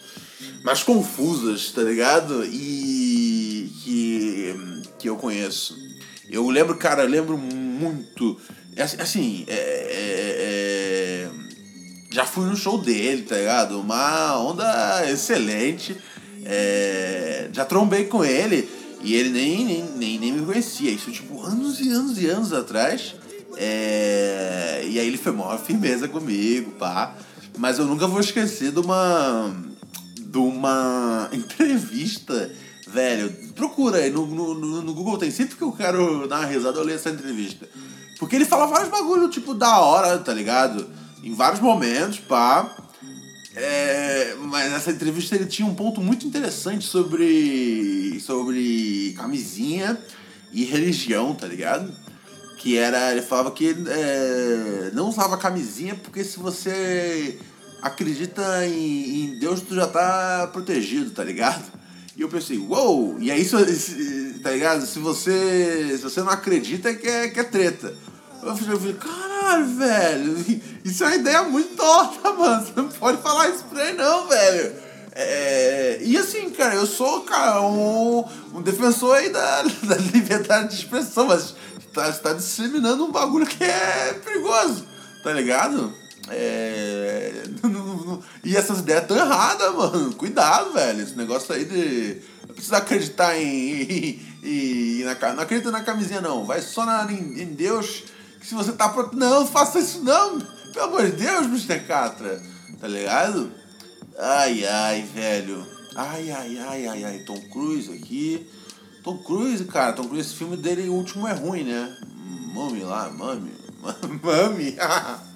mais 0.64 0.84
confusas, 0.84 1.72
tá 1.72 1.82
ligado? 1.82 2.46
E 2.46 2.95
que, 5.06 5.10
eu 5.10 5.16
conheço. 5.16 5.78
Eu 6.30 6.50
lembro, 6.50 6.76
cara, 6.78 7.04
eu 7.04 7.10
lembro 7.10 7.38
muito. 7.38 8.40
É 8.76 8.82
assim, 8.82 8.98
assim, 9.00 9.46
é, 9.48 9.54
é, 9.54 11.30
é, 11.30 11.30
já 12.12 12.26
fui 12.26 12.46
no 12.46 12.56
show 12.56 12.80
dele, 12.80 13.22
tá 13.22 13.38
ligado? 13.38 13.80
Uma 13.80 14.40
onda 14.40 15.10
excelente. 15.10 15.96
É, 16.44 17.50
já 17.54 17.64
trombei 17.66 18.06
com 18.06 18.26
ele. 18.26 18.68
E 19.04 19.14
ele 19.14 19.30
nem, 19.30 19.66
nem, 19.66 19.84
nem, 19.96 20.20
nem 20.20 20.32
me 20.34 20.46
conhecia. 20.46 20.90
Isso, 20.90 21.12
tipo, 21.12 21.44
anos 21.44 21.80
e 21.80 21.90
anos 21.90 22.18
e 22.18 22.26
anos 22.26 22.52
atrás. 22.52 23.16
É... 23.56 24.84
E 24.88 25.00
aí 25.00 25.08
ele 25.08 25.18
foi 25.18 25.32
maior 25.32 25.60
firmeza 25.60 26.08
comigo, 26.08 26.72
pá. 26.72 27.16
Mas 27.58 27.78
eu 27.78 27.86
nunca 27.86 28.08
vou 28.08 28.20
esquecer 28.20 28.72
de 28.72 28.80
uma. 28.80 29.56
de 30.20 30.38
uma 30.40 31.30
entrevista. 31.32 32.52
Velho, 32.88 33.45
procura 33.56 33.98
aí, 34.00 34.12
no, 34.12 34.26
no, 34.28 34.82
no 34.82 34.94
Google 34.94 35.18
tem 35.18 35.32
sempre 35.32 35.56
que 35.56 35.62
eu 35.62 35.72
quero 35.72 36.28
dar 36.28 36.40
uma 36.40 36.46
risada, 36.46 36.78
eu 36.78 36.84
leio 36.84 36.98
essa 36.98 37.10
entrevista. 37.10 37.68
Porque 38.20 38.36
ele 38.36 38.46
fala 38.46 38.68
vários 38.68 38.90
bagulho, 38.90 39.30
tipo, 39.30 39.54
da 39.54 39.80
hora, 39.80 40.18
tá 40.20 40.34
ligado? 40.34 40.88
Em 41.24 41.34
vários 41.34 41.62
momentos, 41.62 42.20
pá. 42.20 42.76
É, 43.56 44.36
mas 44.40 44.70
nessa 44.70 44.92
entrevista 44.92 45.34
ele 45.34 45.46
tinha 45.46 45.68
um 45.68 45.74
ponto 45.74 46.02
muito 46.02 46.28
interessante 46.28 46.86
sobre, 46.86 48.20
sobre 48.20 49.14
camisinha 49.18 49.98
e 50.52 50.66
religião, 50.66 51.34
tá 51.34 51.48
ligado? 51.48 51.92
Que 52.58 52.78
era, 52.78 53.12
ele 53.12 53.22
falava 53.22 53.52
que 53.52 53.70
é, 53.88 54.92
não 54.94 55.08
usava 55.08 55.38
camisinha 55.38 55.96
porque 55.96 56.24
se 56.24 56.38
você 56.38 57.40
acredita 57.82 58.66
em, 58.66 59.24
em 59.24 59.40
Deus, 59.40 59.62
tu 59.62 59.74
já 59.74 59.88
tá 59.88 60.50
protegido, 60.52 61.12
tá 61.12 61.24
ligado? 61.24 61.64
E 62.16 62.22
eu 62.22 62.30
pensei, 62.30 62.58
uou! 62.58 63.10
Wow! 63.10 63.18
E 63.20 63.30
aí, 63.30 63.46
tá 64.42 64.52
ligado? 64.52 64.86
Se 64.86 65.00
você, 65.00 65.98
se 65.98 66.04
você 66.04 66.22
não 66.22 66.30
acredita, 66.30 66.94
que 66.94 67.08
é, 67.08 67.28
que 67.28 67.40
é 67.40 67.44
treta. 67.44 67.94
Eu 68.42 68.56
falei, 68.56 68.94
caralho, 68.94 69.66
velho, 69.76 70.62
isso 70.86 71.04
é 71.04 71.08
uma 71.08 71.16
ideia 71.16 71.44
muito 71.44 71.76
torta, 71.76 72.32
mano. 72.34 72.66
Você 72.66 72.72
não 72.76 72.88
pode 72.88 73.22
falar 73.22 73.50
isso 73.50 73.64
pra 73.66 73.90
ele, 73.90 73.98
não, 73.98 74.28
velho. 74.28 74.76
É, 75.18 76.00
e 76.02 76.18
assim, 76.18 76.50
cara, 76.50 76.76
eu 76.76 76.86
sou, 76.86 77.22
cara, 77.22 77.62
um, 77.62 78.24
um 78.54 78.62
defensor 78.62 79.16
aí 79.16 79.30
da, 79.30 79.62
da 79.84 79.96
liberdade 79.96 80.70
de 80.70 80.76
expressão, 80.76 81.28
mas 81.28 81.56
tá, 81.94 82.12
tá 82.12 82.34
disseminando 82.34 83.06
um 83.06 83.12
bagulho 83.12 83.46
que 83.46 83.64
é 83.64 84.20
perigoso, 84.24 84.86
tá 85.24 85.32
ligado? 85.32 85.94
É, 86.30 87.25
e 88.44 88.56
essas 88.56 88.80
ideias 88.80 89.04
estão 89.04 89.18
erradas, 89.18 89.74
mano. 89.74 90.14
Cuidado, 90.16 90.74
velho. 90.74 91.02
Esse 91.02 91.16
negócio 91.16 91.54
aí 91.54 91.66
de. 91.66 92.22
Precisa 92.54 92.78
acreditar 92.78 93.38
em. 93.38 94.20
em 94.44 95.04
na, 95.04 95.34
não 95.34 95.44
acredita 95.44 95.72
na 95.72 95.82
camisinha, 95.82 96.22
não. 96.22 96.46
Vai 96.46 96.62
só 96.62 96.86
na, 96.86 97.12
em, 97.12 97.54
Deus 97.54 98.04
se 98.42 98.54
você 98.54 98.72
tá 98.72 98.90
pronto. 98.90 99.16
Não, 99.16 99.46
faça 99.46 99.80
isso 99.80 100.04
não! 100.04 100.40
Pelo 100.74 100.86
amor 100.86 101.06
de 101.06 101.14
Deus, 101.14 101.46
Mr. 101.48 101.80
Catra! 101.82 102.42
Tá 102.80 102.88
ligado? 102.88 103.52
Ai, 104.18 104.66
ai, 104.66 105.02
velho. 105.02 105.66
Ai, 105.96 106.32
ai, 106.32 106.58
ai, 106.60 106.88
ai, 106.88 107.04
ai. 107.04 107.20
Tom 107.20 107.40
Cruise 107.52 107.92
aqui. 107.92 108.48
Tom 109.04 109.18
Cruise, 109.20 109.64
cara. 109.66 109.94
Tom 109.94 110.04
Cruise, 110.04 110.28
esse 110.28 110.38
filme 110.38 110.58
dele, 110.58 110.90
o 110.90 110.94
último 110.94 111.28
é 111.28 111.34
ruim, 111.34 111.64
né? 111.64 111.98
Mummy 112.54 112.84
lá, 112.84 113.10
Mummy. 113.12 113.52
Mummy. 114.24 114.78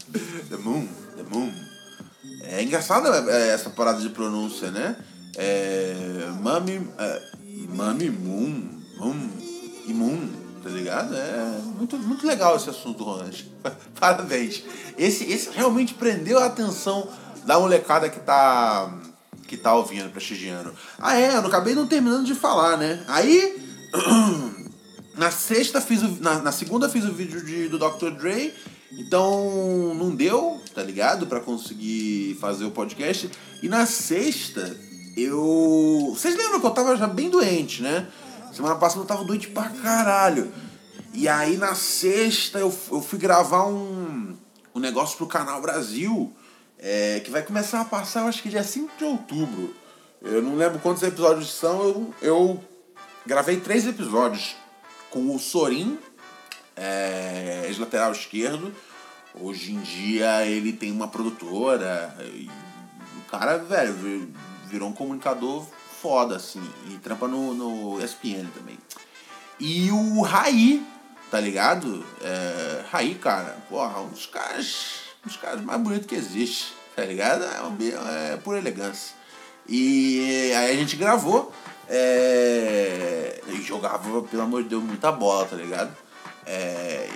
the 0.50 0.58
Moon. 0.58 0.88
The 1.16 1.24
Moon. 1.24 1.69
É 2.52 2.64
engraçado 2.64 3.08
é, 3.30 3.50
essa 3.50 3.70
parada 3.70 4.02
de 4.02 4.10
pronúncia, 4.10 4.72
né? 4.72 4.96
É. 5.38 5.94
Mummy. 6.42 6.90
É, 6.98 7.22
mummy 7.70 8.10
Moon. 8.10 8.70
Moon. 8.98 9.30
E 9.86 9.94
Moon 9.94 10.40
tá 10.62 10.70
ligado? 10.70 11.16
É 11.16 11.60
muito, 11.78 11.98
muito 11.98 12.26
legal 12.26 12.56
esse 12.56 12.70
assunto, 12.70 13.04
Ronald. 13.04 13.52
Parabéns. 14.00 14.64
Esse, 14.98 15.24
esse 15.32 15.50
realmente 15.52 15.94
prendeu 15.94 16.40
a 16.40 16.46
atenção 16.46 17.08
da 17.46 17.60
molecada 17.60 18.10
que 18.10 18.20
tá, 18.20 18.94
que 19.48 19.58
tá 19.58 19.74
ouvindo, 19.74 20.10
prestigiando. 20.12 20.74
Ah, 21.00 21.18
é, 21.18 21.36
eu 21.36 21.46
acabei 21.46 21.74
não 21.74 21.88
terminando 21.88 22.26
de 22.26 22.36
falar, 22.36 22.78
né? 22.78 23.04
Aí, 23.08 23.58
na 25.18 25.32
sexta 25.32 25.82
fiz 25.82 26.04
o, 26.04 26.18
na, 26.22 26.40
na 26.40 26.52
segunda 26.52 26.90
fiz 26.90 27.06
o 27.06 27.14
vídeo 27.14 27.44
de, 27.44 27.68
do 27.68 27.80
Dr. 27.80 28.12
Dre, 28.12 28.54
então 28.92 29.94
não 29.94 30.16
deu, 30.16 30.60
tá 30.74 30.82
ligado? 30.82 31.28
para 31.28 31.40
conseguir 31.40 32.38
fazer 32.40 32.66
o 32.66 32.72
podcast. 32.72 33.30
E 33.62 33.68
na 33.68 33.86
sexta, 33.86 34.76
eu. 35.16 36.14
Vocês 36.16 36.36
lembram 36.36 36.60
que 36.60 36.66
eu 36.66 36.72
tava 36.72 36.96
já 36.96 37.08
bem 37.08 37.30
doente, 37.30 37.82
né? 37.82 38.08
Semana 38.54 38.76
passada 38.76 39.02
eu 39.02 39.08
tava 39.08 39.24
doente 39.24 39.48
pra 39.48 39.70
caralho. 39.70 40.52
E 41.14 41.28
aí 41.28 41.58
na 41.58 41.76
sexta 41.76 42.60
eu, 42.60 42.74
eu 42.92 43.02
fui 43.02 43.20
gravar 43.20 43.66
um, 43.68 44.36
um 44.74 44.80
negócio 44.80 45.18
pro 45.18 45.28
Canal 45.28 45.62
Brasil, 45.62 46.34
é, 46.78 47.20
que 47.20 47.32
vai 47.32 47.44
começar 47.44 47.82
a 47.82 47.86
passar, 47.86 48.26
acho 48.26 48.42
que 48.42 48.50
dia 48.50 48.64
5 48.64 48.98
de 48.98 49.04
outubro. 49.04 49.76
Eu 50.22 50.42
não 50.42 50.56
lembro 50.56 50.80
quantos 50.80 51.04
episódios 51.04 51.52
são, 51.52 51.82
eu, 51.82 52.14
eu 52.22 52.64
gravei 53.26 53.60
três 53.60 53.88
episódios 53.88 54.56
com 55.10 55.34
o 55.34 55.40
Sorin, 55.40 55.98
é, 56.80 57.66
ex-lateral 57.68 58.12
esquerdo. 58.12 58.74
Hoje 59.36 59.74
em 59.74 59.82
dia 59.82 60.46
ele 60.46 60.74
tem 60.74 60.92
uma 60.92 61.08
produtora. 61.08 62.16
o 63.18 63.30
cara, 63.30 63.58
velho, 63.58 64.34
virou 64.66 64.90
um 64.90 64.94
comunicador 64.94 65.66
foda, 66.02 66.38
assim. 66.38 66.64
E 66.90 66.98
trampa 66.98 67.28
no, 67.28 67.54
no 67.54 68.04
ESPN 68.04 68.48
também. 68.56 68.78
E 69.60 69.92
o 69.92 70.22
Raí, 70.22 70.86
tá 71.30 71.40
ligado? 71.40 72.06
É, 72.22 72.84
Raí, 72.90 73.16
cara, 73.16 73.58
porra, 73.70 74.00
um 74.00 74.10
dos 74.10 74.26
caras, 74.26 75.02
um 75.24 75.28
dos 75.28 75.38
caras 75.38 75.62
mais 75.62 75.82
bonitos 75.82 76.08
que 76.08 76.16
existe, 76.16 76.74
tá 76.96 77.04
ligado? 77.04 77.44
É, 77.44 77.62
um, 77.62 77.78
é 78.34 78.38
por 78.38 78.56
elegância. 78.56 79.14
E 79.68 80.52
aí 80.56 80.72
a 80.72 80.76
gente 80.76 80.96
gravou 80.96 81.54
é, 81.88 83.42
e 83.50 83.62
jogava, 83.62 84.22
pelo 84.24 84.42
amor 84.42 84.64
de 84.64 84.70
Deus, 84.70 84.84
muita 84.84 85.12
bola, 85.12 85.46
tá 85.46 85.56
ligado? 85.56 85.96
É, 86.52 87.08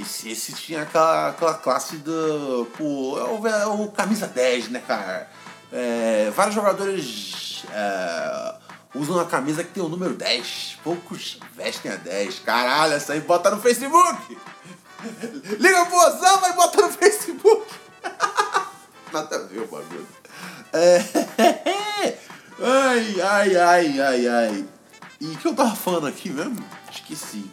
esse, 0.00 0.30
esse 0.30 0.52
tinha 0.52 0.82
aquela, 0.82 1.28
aquela 1.28 1.54
classe 1.54 1.98
do. 1.98 2.66
Pô, 2.76 3.16
é 3.20 3.22
o, 3.22 3.46
é 3.46 3.66
o 3.66 3.86
camisa 3.86 4.26
10, 4.26 4.70
né, 4.70 4.82
cara? 4.84 5.30
É, 5.72 6.32
vários 6.34 6.56
jogadores 6.56 7.64
é, 7.72 8.54
usam 8.92 9.20
a 9.20 9.26
camisa 9.26 9.62
que 9.62 9.70
tem 9.70 9.80
o 9.80 9.88
número 9.88 10.14
10. 10.14 10.78
Poucos 10.82 11.38
vestem 11.54 11.92
a 11.92 11.94
10. 11.94 12.40
Caralho, 12.40 12.94
essa 12.94 13.12
aí 13.12 13.20
bota 13.20 13.52
no 13.52 13.60
Facebook. 13.60 14.36
Liga 15.60 15.86
pro 15.86 15.96
Osama 15.96 16.48
e 16.48 16.52
bota 16.54 16.82
no 16.82 16.92
Facebook. 16.92 17.72
Nada 19.12 19.36
a 19.36 19.38
ver 19.38 19.60
o 19.60 19.66
bagulho. 19.68 20.06
É... 20.72 22.18
Ai, 22.62 23.20
ai, 23.22 23.56
ai, 23.56 24.00
ai, 24.00 24.28
ai. 24.28 24.68
E 25.18 25.26
o 25.28 25.38
que 25.38 25.48
eu 25.48 25.54
tava 25.54 25.74
falando 25.74 26.06
aqui 26.06 26.28
mesmo? 26.28 26.62
Esqueci. 26.92 27.50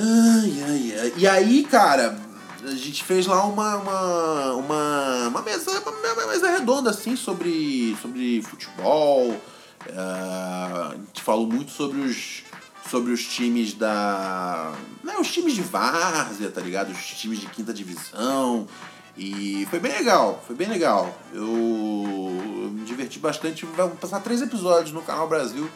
Ai, 0.00 0.62
ai, 0.62 0.94
ai. 1.00 1.12
E 1.16 1.26
aí, 1.26 1.64
cara, 1.64 2.16
a 2.62 2.70
gente 2.70 3.02
fez 3.02 3.26
lá 3.26 3.44
uma, 3.44 3.76
uma, 3.78 4.52
uma, 4.52 5.28
uma, 5.28 5.42
mesa, 5.42 5.72
uma 5.80 6.26
mesa 6.28 6.50
redonda 6.50 6.90
assim 6.90 7.16
sobre, 7.16 7.96
sobre 8.00 8.40
futebol. 8.42 9.30
Uh, 9.30 10.92
a 10.92 10.94
gente 10.94 11.20
falou 11.20 11.48
muito 11.48 11.72
sobre 11.72 12.00
os, 12.00 12.44
sobre 12.88 13.12
os 13.12 13.24
times 13.24 13.74
da. 13.74 14.72
Né, 15.02 15.16
os 15.18 15.32
times 15.32 15.54
de 15.54 15.62
várzea, 15.62 16.48
tá 16.48 16.60
ligado? 16.60 16.92
Os 16.92 17.04
times 17.04 17.40
de 17.40 17.46
quinta 17.46 17.74
divisão. 17.74 18.68
E 19.16 19.66
foi 19.68 19.80
bem 19.80 19.90
legal, 19.90 20.40
foi 20.46 20.54
bem 20.54 20.68
legal. 20.68 21.12
Eu, 21.34 21.42
eu 21.42 22.70
me 22.70 22.84
diverti 22.84 23.18
bastante. 23.18 23.66
Vai 23.66 23.88
passar 23.88 24.20
três 24.20 24.40
episódios 24.40 24.92
no 24.92 25.02
canal 25.02 25.28
Brasil. 25.28 25.68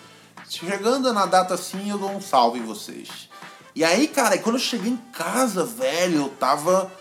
Chegando 0.48 1.12
na 1.12 1.26
data 1.26 1.54
assim, 1.54 1.90
eu 1.90 1.98
dou 1.98 2.10
um 2.12 2.20
salve 2.20 2.60
em 2.60 2.64
vocês. 2.64 3.31
E 3.74 3.82
aí, 3.82 4.06
cara, 4.06 4.36
quando 4.38 4.56
eu 4.56 4.60
cheguei 4.60 4.92
em 4.92 5.00
casa, 5.12 5.64
velho, 5.64 6.16
eu 6.22 6.28
tava. 6.28 6.92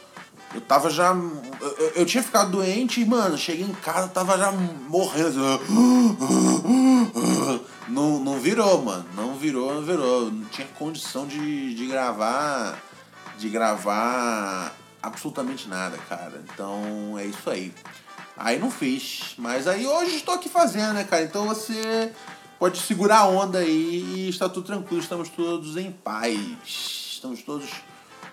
Eu 0.53 0.61
tava 0.61 0.89
já. 0.89 1.13
Eu, 1.59 1.91
eu 1.95 2.05
tinha 2.05 2.23
ficado 2.23 2.51
doente 2.51 3.01
e, 3.01 3.05
mano, 3.05 3.37
cheguei 3.37 3.65
em 3.65 3.73
casa, 3.73 4.07
tava 4.07 4.37
já 4.37 4.51
morrendo. 4.51 5.41
Não, 7.87 8.19
não 8.19 8.39
virou, 8.39 8.81
mano. 8.81 9.05
Não 9.15 9.35
virou, 9.35 9.73
não 9.73 9.81
virou. 9.81 10.31
Não 10.31 10.45
tinha 10.45 10.67
condição 10.79 11.27
de, 11.27 11.73
de 11.75 11.87
gravar. 11.87 12.79
De 13.37 13.49
gravar 13.49 14.73
absolutamente 15.01 15.67
nada, 15.67 15.97
cara. 16.07 16.41
Então 16.53 17.17
é 17.17 17.25
isso 17.25 17.49
aí. 17.49 17.73
Aí 18.37 18.59
não 18.59 18.71
fiz. 18.71 19.35
Mas 19.37 19.67
aí 19.67 19.85
hoje 19.85 20.15
estou 20.15 20.35
aqui 20.35 20.47
fazendo, 20.47 20.93
né, 20.93 21.03
cara? 21.03 21.23
Então 21.23 21.47
você 21.47 22.11
pode 22.61 22.77
segurar 22.77 23.21
a 23.21 23.27
onda 23.27 23.57
aí 23.57 24.05
e 24.17 24.29
está 24.29 24.47
tudo 24.47 24.67
tranquilo, 24.67 25.01
estamos 25.01 25.29
todos 25.29 25.77
em 25.77 25.91
paz. 25.91 26.37
Estamos 26.63 27.41
todos 27.41 27.67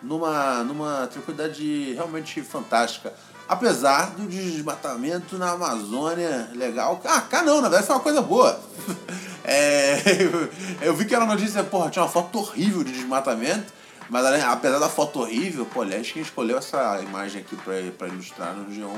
numa, 0.03 0.63
numa 0.65 1.07
tranquilidade 1.07 1.95
realmente 1.95 2.43
fantástica. 2.43 3.15
Apesar 3.49 4.11
do 4.11 4.27
desmatamento 4.27 5.39
na 5.39 5.53
Amazônia, 5.53 6.51
legal. 6.55 7.01
Ah, 7.07 7.23
cá 7.23 7.43
não, 7.43 7.63
na 7.63 7.71
verdade 7.71 7.85
isso 7.85 7.93
é 7.93 7.95
uma 7.95 8.03
coisa 8.03 8.21
boa. 8.21 8.61
É, 9.51 10.03
eu, 10.83 10.95
vi 10.95 11.07
que 11.07 11.15
era 11.15 11.25
notícia, 11.25 11.65
porra, 11.65 11.89
tinha 11.89 12.03
uma 12.03 12.11
foto 12.11 12.39
horrível 12.39 12.85
de 12.85 12.93
desmatamento. 12.93 13.73
Mas 14.11 14.27
apesar 14.43 14.79
da 14.79 14.91
foto 14.91 15.21
horrível, 15.21 15.65
pô, 15.65 15.81
aliás, 15.81 16.13
quem 16.13 16.21
escolheu 16.21 16.59
essa 16.59 17.01
imagem 17.01 17.41
aqui 17.41 17.57
pra 17.57 18.09
ilustrar 18.09 18.55
no 18.55 18.71
G1. 18.71 18.93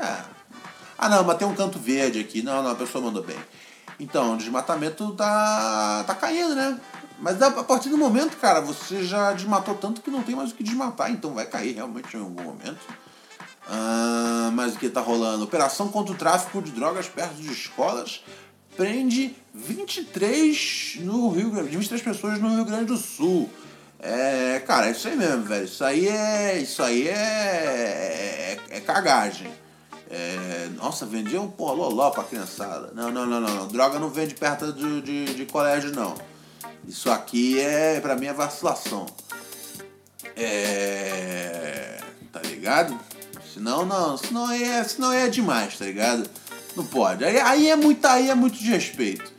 É. 0.00 0.24
Ah 0.96 1.08
não, 1.08 1.24
mas 1.24 1.36
tem 1.36 1.48
um 1.48 1.54
canto 1.56 1.80
verde 1.80 2.20
aqui. 2.20 2.44
Não, 2.44 2.62
não, 2.62 2.70
a 2.70 2.74
pessoa 2.76 3.02
mandou 3.02 3.24
bem. 3.24 3.36
Então, 4.02 4.34
o 4.34 4.36
desmatamento 4.36 5.12
tá, 5.12 6.02
tá 6.04 6.14
caindo, 6.14 6.56
né? 6.56 6.78
Mas 7.20 7.40
a 7.40 7.50
partir 7.62 7.88
do 7.88 7.96
momento, 7.96 8.36
cara, 8.36 8.60
você 8.60 9.04
já 9.04 9.32
desmatou 9.32 9.76
tanto 9.76 10.00
que 10.00 10.10
não 10.10 10.24
tem 10.24 10.34
mais 10.34 10.50
o 10.50 10.54
que 10.56 10.64
desmatar, 10.64 11.08
então 11.12 11.32
vai 11.32 11.46
cair 11.46 11.72
realmente 11.72 12.16
em 12.16 12.20
algum 12.20 12.42
momento. 12.42 12.80
Ah, 13.68 14.50
mas 14.54 14.74
o 14.74 14.78
que 14.78 14.88
tá 14.88 15.00
rolando? 15.00 15.44
Operação 15.44 15.88
contra 15.88 16.12
o 16.12 16.18
tráfico 16.18 16.60
de 16.60 16.72
drogas 16.72 17.08
perto 17.08 17.36
de 17.36 17.52
escolas 17.52 18.24
prende 18.76 19.36
23 19.54 20.96
no 21.02 21.30
Rio 21.30 21.50
Grande, 21.50 21.76
23 21.76 22.02
pessoas 22.02 22.40
no 22.40 22.56
Rio 22.56 22.64
Grande 22.64 22.86
do 22.86 22.96
Sul. 22.96 23.48
É, 24.00 24.60
cara, 24.66 24.88
é 24.88 24.90
isso 24.90 25.06
aí 25.06 25.16
mesmo, 25.16 25.44
velho. 25.44 25.64
Isso 25.64 25.84
aí 25.84 26.08
é. 26.08 26.58
Isso 26.58 26.82
aí 26.82 27.06
é. 27.06 28.58
É, 28.68 28.76
é 28.78 28.80
cagagem. 28.80 29.48
É, 30.14 30.68
nossa, 30.76 31.06
vendia 31.06 31.40
um 31.40 31.50
pô, 31.50 31.72
loló 31.72 32.10
pra 32.10 32.22
criançada. 32.22 32.92
Não, 32.94 33.10
não, 33.10 33.24
não, 33.24 33.40
não. 33.40 33.66
Droga 33.66 33.98
não 33.98 34.10
vende 34.10 34.34
perto 34.34 34.70
de, 34.70 35.00
de, 35.00 35.34
de 35.34 35.46
colégio, 35.46 35.90
não. 35.90 36.14
Isso 36.86 37.10
aqui 37.10 37.58
é, 37.58 37.98
pra 37.98 38.14
mim, 38.14 38.26
é 38.26 38.32
vacilação. 38.34 39.06
É. 40.36 41.98
Tá 42.30 42.40
ligado? 42.42 42.98
Senão 43.54 43.86
não, 43.86 44.18
senão 44.18 44.50
é, 44.50 44.84
senão 44.84 45.12
é 45.12 45.28
demais, 45.28 45.78
tá 45.78 45.86
ligado? 45.86 46.28
Não 46.76 46.84
pode. 46.84 47.24
Aí, 47.24 47.38
aí 47.38 47.70
é 47.70 47.76
muito, 47.76 48.04
aí 48.06 48.28
é 48.28 48.34
muito 48.34 48.58
de 48.58 48.66
respeito. 48.66 49.32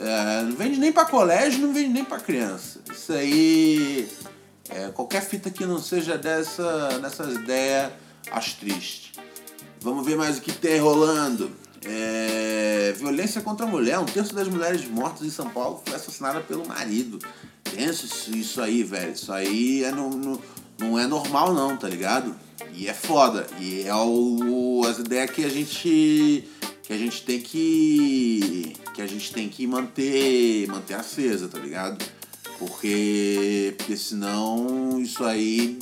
É, 0.00 0.42
não 0.42 0.56
vende 0.56 0.80
nem 0.80 0.90
para 0.90 1.04
colégio, 1.04 1.60
não 1.60 1.72
vende 1.72 1.90
nem 1.90 2.04
para 2.04 2.18
criança. 2.18 2.80
Isso 2.90 3.12
aí. 3.12 4.08
É, 4.70 4.88
qualquer 4.88 5.22
fita 5.22 5.50
que 5.50 5.66
não 5.66 5.78
seja 5.78 6.16
dessa, 6.16 6.98
dessas 6.98 7.34
ideias, 7.34 7.92
acho 8.30 8.56
triste. 8.56 9.12
Vamos 9.84 10.06
ver 10.06 10.16
mais 10.16 10.38
o 10.38 10.40
que 10.40 10.50
tem 10.50 10.80
rolando. 10.80 11.50
É, 11.84 12.94
violência 12.96 13.42
contra 13.42 13.66
a 13.66 13.68
mulher. 13.68 13.98
Um 13.98 14.06
terço 14.06 14.34
das 14.34 14.48
mulheres 14.48 14.88
mortas 14.88 15.26
em 15.26 15.30
São 15.30 15.50
Paulo 15.50 15.82
foi 15.84 15.94
assassinada 15.94 16.40
pelo 16.40 16.66
marido. 16.66 17.18
Pensa 17.62 18.06
isso 18.34 18.62
aí, 18.62 18.82
velho. 18.82 19.12
Isso 19.12 19.30
aí 19.30 19.84
é 19.84 19.92
no, 19.92 20.08
no, 20.08 20.40
não 20.78 20.98
é 20.98 21.06
normal, 21.06 21.52
não, 21.52 21.76
tá 21.76 21.86
ligado? 21.86 22.34
E 22.72 22.88
é 22.88 22.94
foda. 22.94 23.46
E 23.60 23.82
é 23.82 23.94
o, 23.94 24.80
as 24.88 25.00
ideias 25.00 25.30
que 25.30 25.44
a 25.44 25.50
gente 25.50 26.48
que 26.82 26.92
a 26.92 26.96
gente 26.96 27.22
tem 27.22 27.40
que 27.40 28.74
que 28.94 29.02
a 29.02 29.06
gente 29.06 29.34
tem 29.34 29.50
que 29.50 29.66
manter 29.66 30.66
manter 30.66 30.94
acesa, 30.94 31.46
tá 31.46 31.58
ligado? 31.58 32.02
Porque 32.58 33.74
porque 33.76 33.98
senão 33.98 34.98
isso 34.98 35.22
aí 35.22 35.78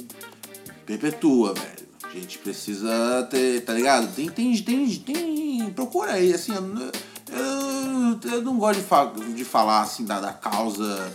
perpetua, 0.84 1.54
velho. 1.54 1.81
A 2.12 2.18
gente 2.18 2.38
precisa 2.38 3.26
ter, 3.30 3.62
tá 3.62 3.72
ligado? 3.72 4.14
Tem, 4.14 4.28
tem, 4.28 4.54
tem, 4.62 4.96
tem 4.96 5.70
procura 5.70 6.12
aí, 6.12 6.34
assim, 6.34 6.52
eu, 6.54 6.92
eu, 7.34 8.32
eu 8.32 8.42
não 8.42 8.58
gosto 8.58 8.80
de, 8.80 8.84
fa 8.84 9.10
de 9.34 9.44
falar, 9.44 9.80
assim, 9.80 10.04
da, 10.04 10.20
da 10.20 10.32
causa, 10.32 11.12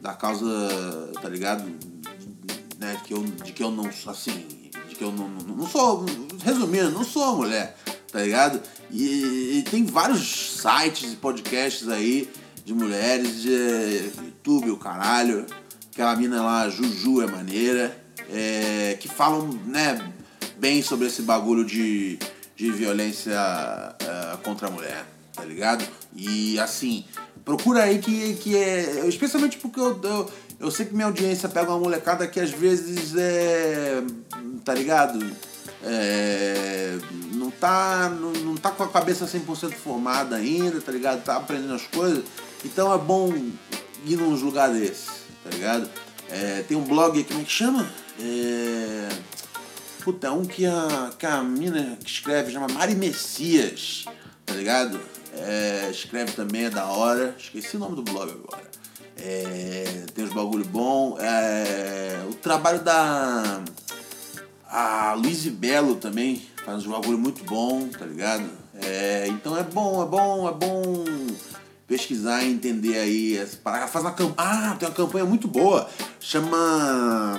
da 0.00 0.12
causa, 0.12 0.46
tá 1.22 1.28
ligado? 1.28 1.64
Né, 2.78 3.00
que 3.04 3.14
eu, 3.14 3.22
de 3.22 3.52
que 3.52 3.62
eu 3.62 3.70
não, 3.70 3.88
assim, 4.06 4.46
de 4.88 4.94
que 4.96 5.04
eu 5.04 5.12
não, 5.12 5.28
não, 5.28 5.56
não 5.56 5.66
sou, 5.68 6.04
resumindo, 6.42 6.90
não 6.90 7.04
sou 7.04 7.36
mulher, 7.36 7.76
tá 8.10 8.20
ligado? 8.20 8.60
E, 8.90 9.58
e, 9.58 9.62
tem 9.70 9.84
vários 9.84 10.56
sites 10.60 11.12
e 11.12 11.16
podcasts 11.16 11.88
aí 11.88 12.28
de 12.64 12.74
mulheres, 12.74 13.42
de 13.42 14.10
YouTube, 14.24 14.70
o 14.70 14.76
caralho, 14.76 15.46
aquela 15.92 16.16
mina 16.16 16.42
lá, 16.42 16.68
Juju 16.68 17.22
é 17.22 17.26
maneira, 17.26 17.96
é, 18.32 18.96
que 18.98 19.08
falam, 19.08 19.46
né, 19.66 20.12
bem 20.60 20.82
sobre 20.82 21.06
esse 21.06 21.22
bagulho 21.22 21.64
de, 21.64 22.18
de 22.54 22.70
violência 22.70 23.32
uh, 23.32 24.38
contra 24.38 24.68
a 24.68 24.70
mulher, 24.70 25.06
tá 25.34 25.42
ligado? 25.42 25.84
E 26.14 26.58
assim, 26.60 27.04
procura 27.44 27.84
aí 27.84 27.98
que, 27.98 28.34
que 28.34 28.56
é. 28.56 29.06
Especialmente 29.08 29.56
porque 29.56 29.80
eu, 29.80 29.98
eu, 30.02 30.30
eu 30.60 30.70
sei 30.70 30.86
que 30.86 30.94
minha 30.94 31.06
audiência 31.06 31.48
pega 31.48 31.70
uma 31.70 31.78
molecada 31.80 32.26
que 32.28 32.38
às 32.38 32.50
vezes 32.50 33.14
é. 33.16 34.02
tá 34.64 34.74
ligado? 34.74 35.18
É, 35.82 36.98
não, 37.32 37.50
tá, 37.50 38.10
não, 38.10 38.32
não 38.32 38.54
tá 38.54 38.70
com 38.70 38.82
a 38.82 38.88
cabeça 38.88 39.24
100% 39.24 39.72
formada 39.72 40.36
ainda, 40.36 40.78
tá 40.80 40.92
ligado? 40.92 41.24
Tá 41.24 41.36
aprendendo 41.36 41.74
as 41.74 41.86
coisas. 41.86 42.22
Então 42.62 42.92
é 42.92 42.98
bom 42.98 43.32
ir 44.04 44.16
num 44.16 44.34
lugar 44.34 44.70
desse, 44.70 45.08
tá 45.42 45.50
ligado? 45.50 45.88
É, 46.28 46.62
tem 46.68 46.76
um 46.76 46.84
blog, 46.84 47.24
como 47.24 47.40
é 47.40 47.44
que 47.44 47.50
chama? 47.50 47.90
É, 48.20 49.08
Puta, 50.02 50.32
um 50.32 50.46
que 50.46 50.64
a, 50.64 51.10
que 51.18 51.26
a 51.26 51.42
mina 51.42 51.98
que 52.02 52.10
escreve 52.10 52.50
chama 52.52 52.68
Mari 52.68 52.94
Messias, 52.94 54.06
tá 54.46 54.54
ligado? 54.54 54.98
É, 55.34 55.88
escreve 55.90 56.32
também, 56.32 56.64
é 56.64 56.70
da 56.70 56.86
hora. 56.86 57.34
Esqueci 57.38 57.76
o 57.76 57.78
nome 57.78 57.96
do 57.96 58.02
blog 58.02 58.30
agora. 58.30 58.62
É, 59.16 60.04
tem 60.14 60.24
uns 60.24 60.32
bagulho 60.32 60.64
bom. 60.64 61.18
É, 61.20 62.18
o 62.30 62.34
trabalho 62.34 62.80
da. 62.82 63.62
A 64.66 65.14
Luiz 65.14 65.44
Belo 65.46 65.96
também 65.96 66.40
faz 66.64 66.86
um 66.86 66.92
bagulho 66.92 67.18
muito 67.18 67.44
bom, 67.44 67.86
tá 67.88 68.06
ligado? 68.06 68.48
É, 68.82 69.26
então 69.28 69.56
é 69.56 69.62
bom, 69.62 70.02
é 70.02 70.06
bom, 70.06 70.48
é 70.48 70.52
bom 70.52 71.04
pesquisar 71.86 72.42
e 72.42 72.52
entender 72.52 72.98
aí. 72.98 73.46
Faz 73.62 73.96
uma 73.96 74.12
campanha. 74.12 74.34
Ah, 74.38 74.76
tem 74.78 74.88
uma 74.88 74.94
campanha 74.94 75.26
muito 75.26 75.46
boa. 75.46 75.88
Chama. 76.18 77.38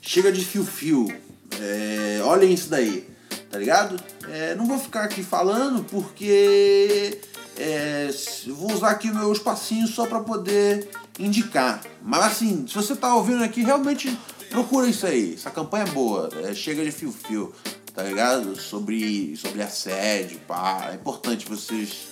Chega 0.00 0.30
de 0.32 0.44
fio-fio 0.44 1.23
é, 1.60 2.20
olhem 2.22 2.52
isso 2.52 2.68
daí, 2.68 3.08
tá 3.50 3.58
ligado? 3.58 3.96
É, 4.28 4.54
não 4.54 4.66
vou 4.66 4.78
ficar 4.78 5.04
aqui 5.04 5.22
falando 5.22 5.84
porque 5.84 7.20
é, 7.56 8.10
vou 8.48 8.72
usar 8.72 8.90
aqui 8.90 9.10
meu 9.10 9.32
espacinho 9.32 9.86
só 9.86 10.06
para 10.06 10.20
poder 10.20 10.88
indicar. 11.18 11.82
Mas 12.02 12.24
assim, 12.24 12.66
se 12.66 12.74
você 12.74 12.96
tá 12.96 13.14
ouvindo 13.14 13.44
aqui, 13.44 13.62
realmente 13.62 14.18
procura 14.50 14.88
isso 14.88 15.06
aí. 15.06 15.34
Essa 15.34 15.50
campanha 15.50 15.84
é 15.84 15.90
boa, 15.90 16.28
é, 16.44 16.54
chega 16.54 16.84
de 16.84 16.90
fio-fio, 16.90 17.54
tá 17.94 18.02
ligado? 18.02 18.60
Sobre, 18.60 19.36
sobre 19.36 19.62
assédio, 19.62 20.38
pá. 20.46 20.88
É 20.90 20.94
importante 20.94 21.48
vocês, 21.48 22.08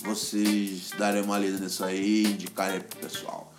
vocês 0.00 0.90
darem 0.98 1.22
uma 1.22 1.38
lida 1.38 1.58
nisso 1.58 1.84
aí 1.84 2.24
indicarem 2.24 2.80
pro 2.80 2.98
pessoal. 2.98 3.52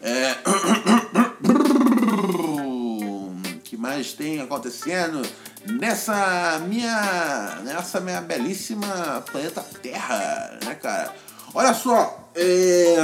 É. 0.00 0.36
mais 3.88 4.12
tem 4.12 4.38
acontecendo 4.38 5.22
nessa 5.66 6.58
minha 6.68 7.58
nessa 7.64 7.98
minha 8.00 8.20
belíssima 8.20 9.24
planeta 9.30 9.64
Terra, 9.82 10.58
né, 10.62 10.74
cara? 10.74 11.14
Olha 11.54 11.72
só, 11.72 12.30
é... 12.34 12.96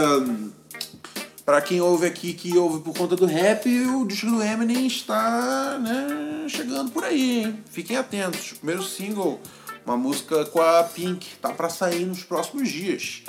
para 1.42 1.62
quem 1.62 1.80
ouve 1.80 2.06
aqui 2.06 2.34
que 2.34 2.56
ouve 2.58 2.82
por 2.82 2.94
conta 2.94 3.16
do 3.16 3.24
rap, 3.24 3.66
o 3.66 4.06
disco 4.06 4.26
do 4.26 4.42
Eminem 4.42 4.86
está, 4.86 5.78
né, 5.78 6.46
chegando 6.48 6.90
por 6.90 7.02
aí, 7.02 7.44
hein? 7.44 7.64
Fiquem 7.70 7.96
atentos. 7.96 8.52
Primeiro 8.52 8.82
single, 8.82 9.40
uma 9.86 9.96
música 9.96 10.44
com 10.46 10.60
a 10.60 10.82
Pink, 10.84 11.36
tá 11.40 11.48
para 11.48 11.70
sair 11.70 12.04
nos 12.04 12.22
próximos 12.22 12.68
dias. 12.68 13.22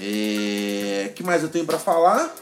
É... 0.00 1.12
que 1.14 1.22
mais 1.22 1.42
eu 1.42 1.50
tenho 1.50 1.66
para 1.66 1.78
falar? 1.78 2.34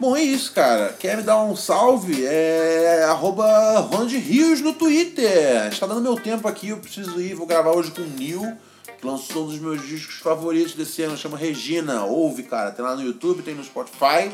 Bom, 0.00 0.16
é 0.16 0.22
isso, 0.22 0.52
cara. 0.52 0.94
Quer 0.96 1.16
me 1.16 1.24
dar 1.24 1.42
um 1.42 1.56
salve? 1.56 2.24
É 2.24 3.02
arroba 3.08 3.80
Ronald 3.80 4.16
Rios 4.16 4.60
no 4.60 4.72
Twitter. 4.72 5.66
Está 5.72 5.88
dando 5.88 6.00
meu 6.00 6.14
tempo 6.14 6.46
aqui, 6.46 6.68
eu 6.68 6.76
preciso 6.76 7.20
ir. 7.20 7.34
Vou 7.34 7.48
gravar 7.48 7.72
hoje 7.72 7.90
com 7.90 8.02
o 8.02 8.06
Neil, 8.06 8.56
que 8.96 9.04
lançou 9.04 9.44
um 9.44 9.48
dos 9.48 9.58
meus 9.58 9.84
discos 9.84 10.18
favoritos 10.18 10.74
desse 10.74 11.02
ano, 11.02 11.16
chama 11.16 11.36
Regina. 11.36 12.04
Ouve, 12.04 12.44
cara. 12.44 12.70
Tem 12.70 12.84
lá 12.84 12.94
no 12.94 13.02
YouTube, 13.02 13.42
tem 13.42 13.56
no 13.56 13.64
Spotify. 13.64 14.30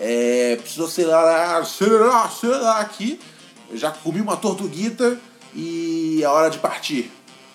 É, 0.00 0.56
preciso 0.60 0.86
acelerar, 0.86 1.58
acelerar, 1.58 2.26
acelerar 2.26 2.80
aqui. 2.80 3.20
Eu 3.70 3.76
já 3.76 3.92
comi 3.92 4.20
uma 4.20 4.36
tortuguita 4.36 5.16
e 5.54 6.18
é 6.24 6.28
hora 6.28 6.50
de 6.50 6.58
partir. 6.58 7.08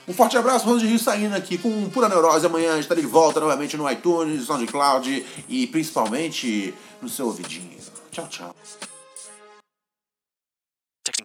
Um 0.09 0.13
forte 0.13 0.35
abraço, 0.35 0.65
Ronald 0.65 0.87
Rio 0.87 0.97
saindo 0.97 1.35
aqui 1.35 1.55
com 1.55 1.87
Pura 1.91 2.09
Neurose. 2.09 2.43
Amanhã 2.43 2.79
estarei 2.79 3.03
de 3.03 3.09
volta 3.09 3.39
novamente 3.39 3.77
no 3.77 3.89
iTunes, 3.89 4.47
SoundCloud 4.47 5.23
e 5.47 5.67
principalmente 5.67 6.73
no 6.99 7.07
seu 7.07 7.27
ouvidinho. 7.27 7.77
Tchau, 8.11 8.27
tchau. 8.27 8.55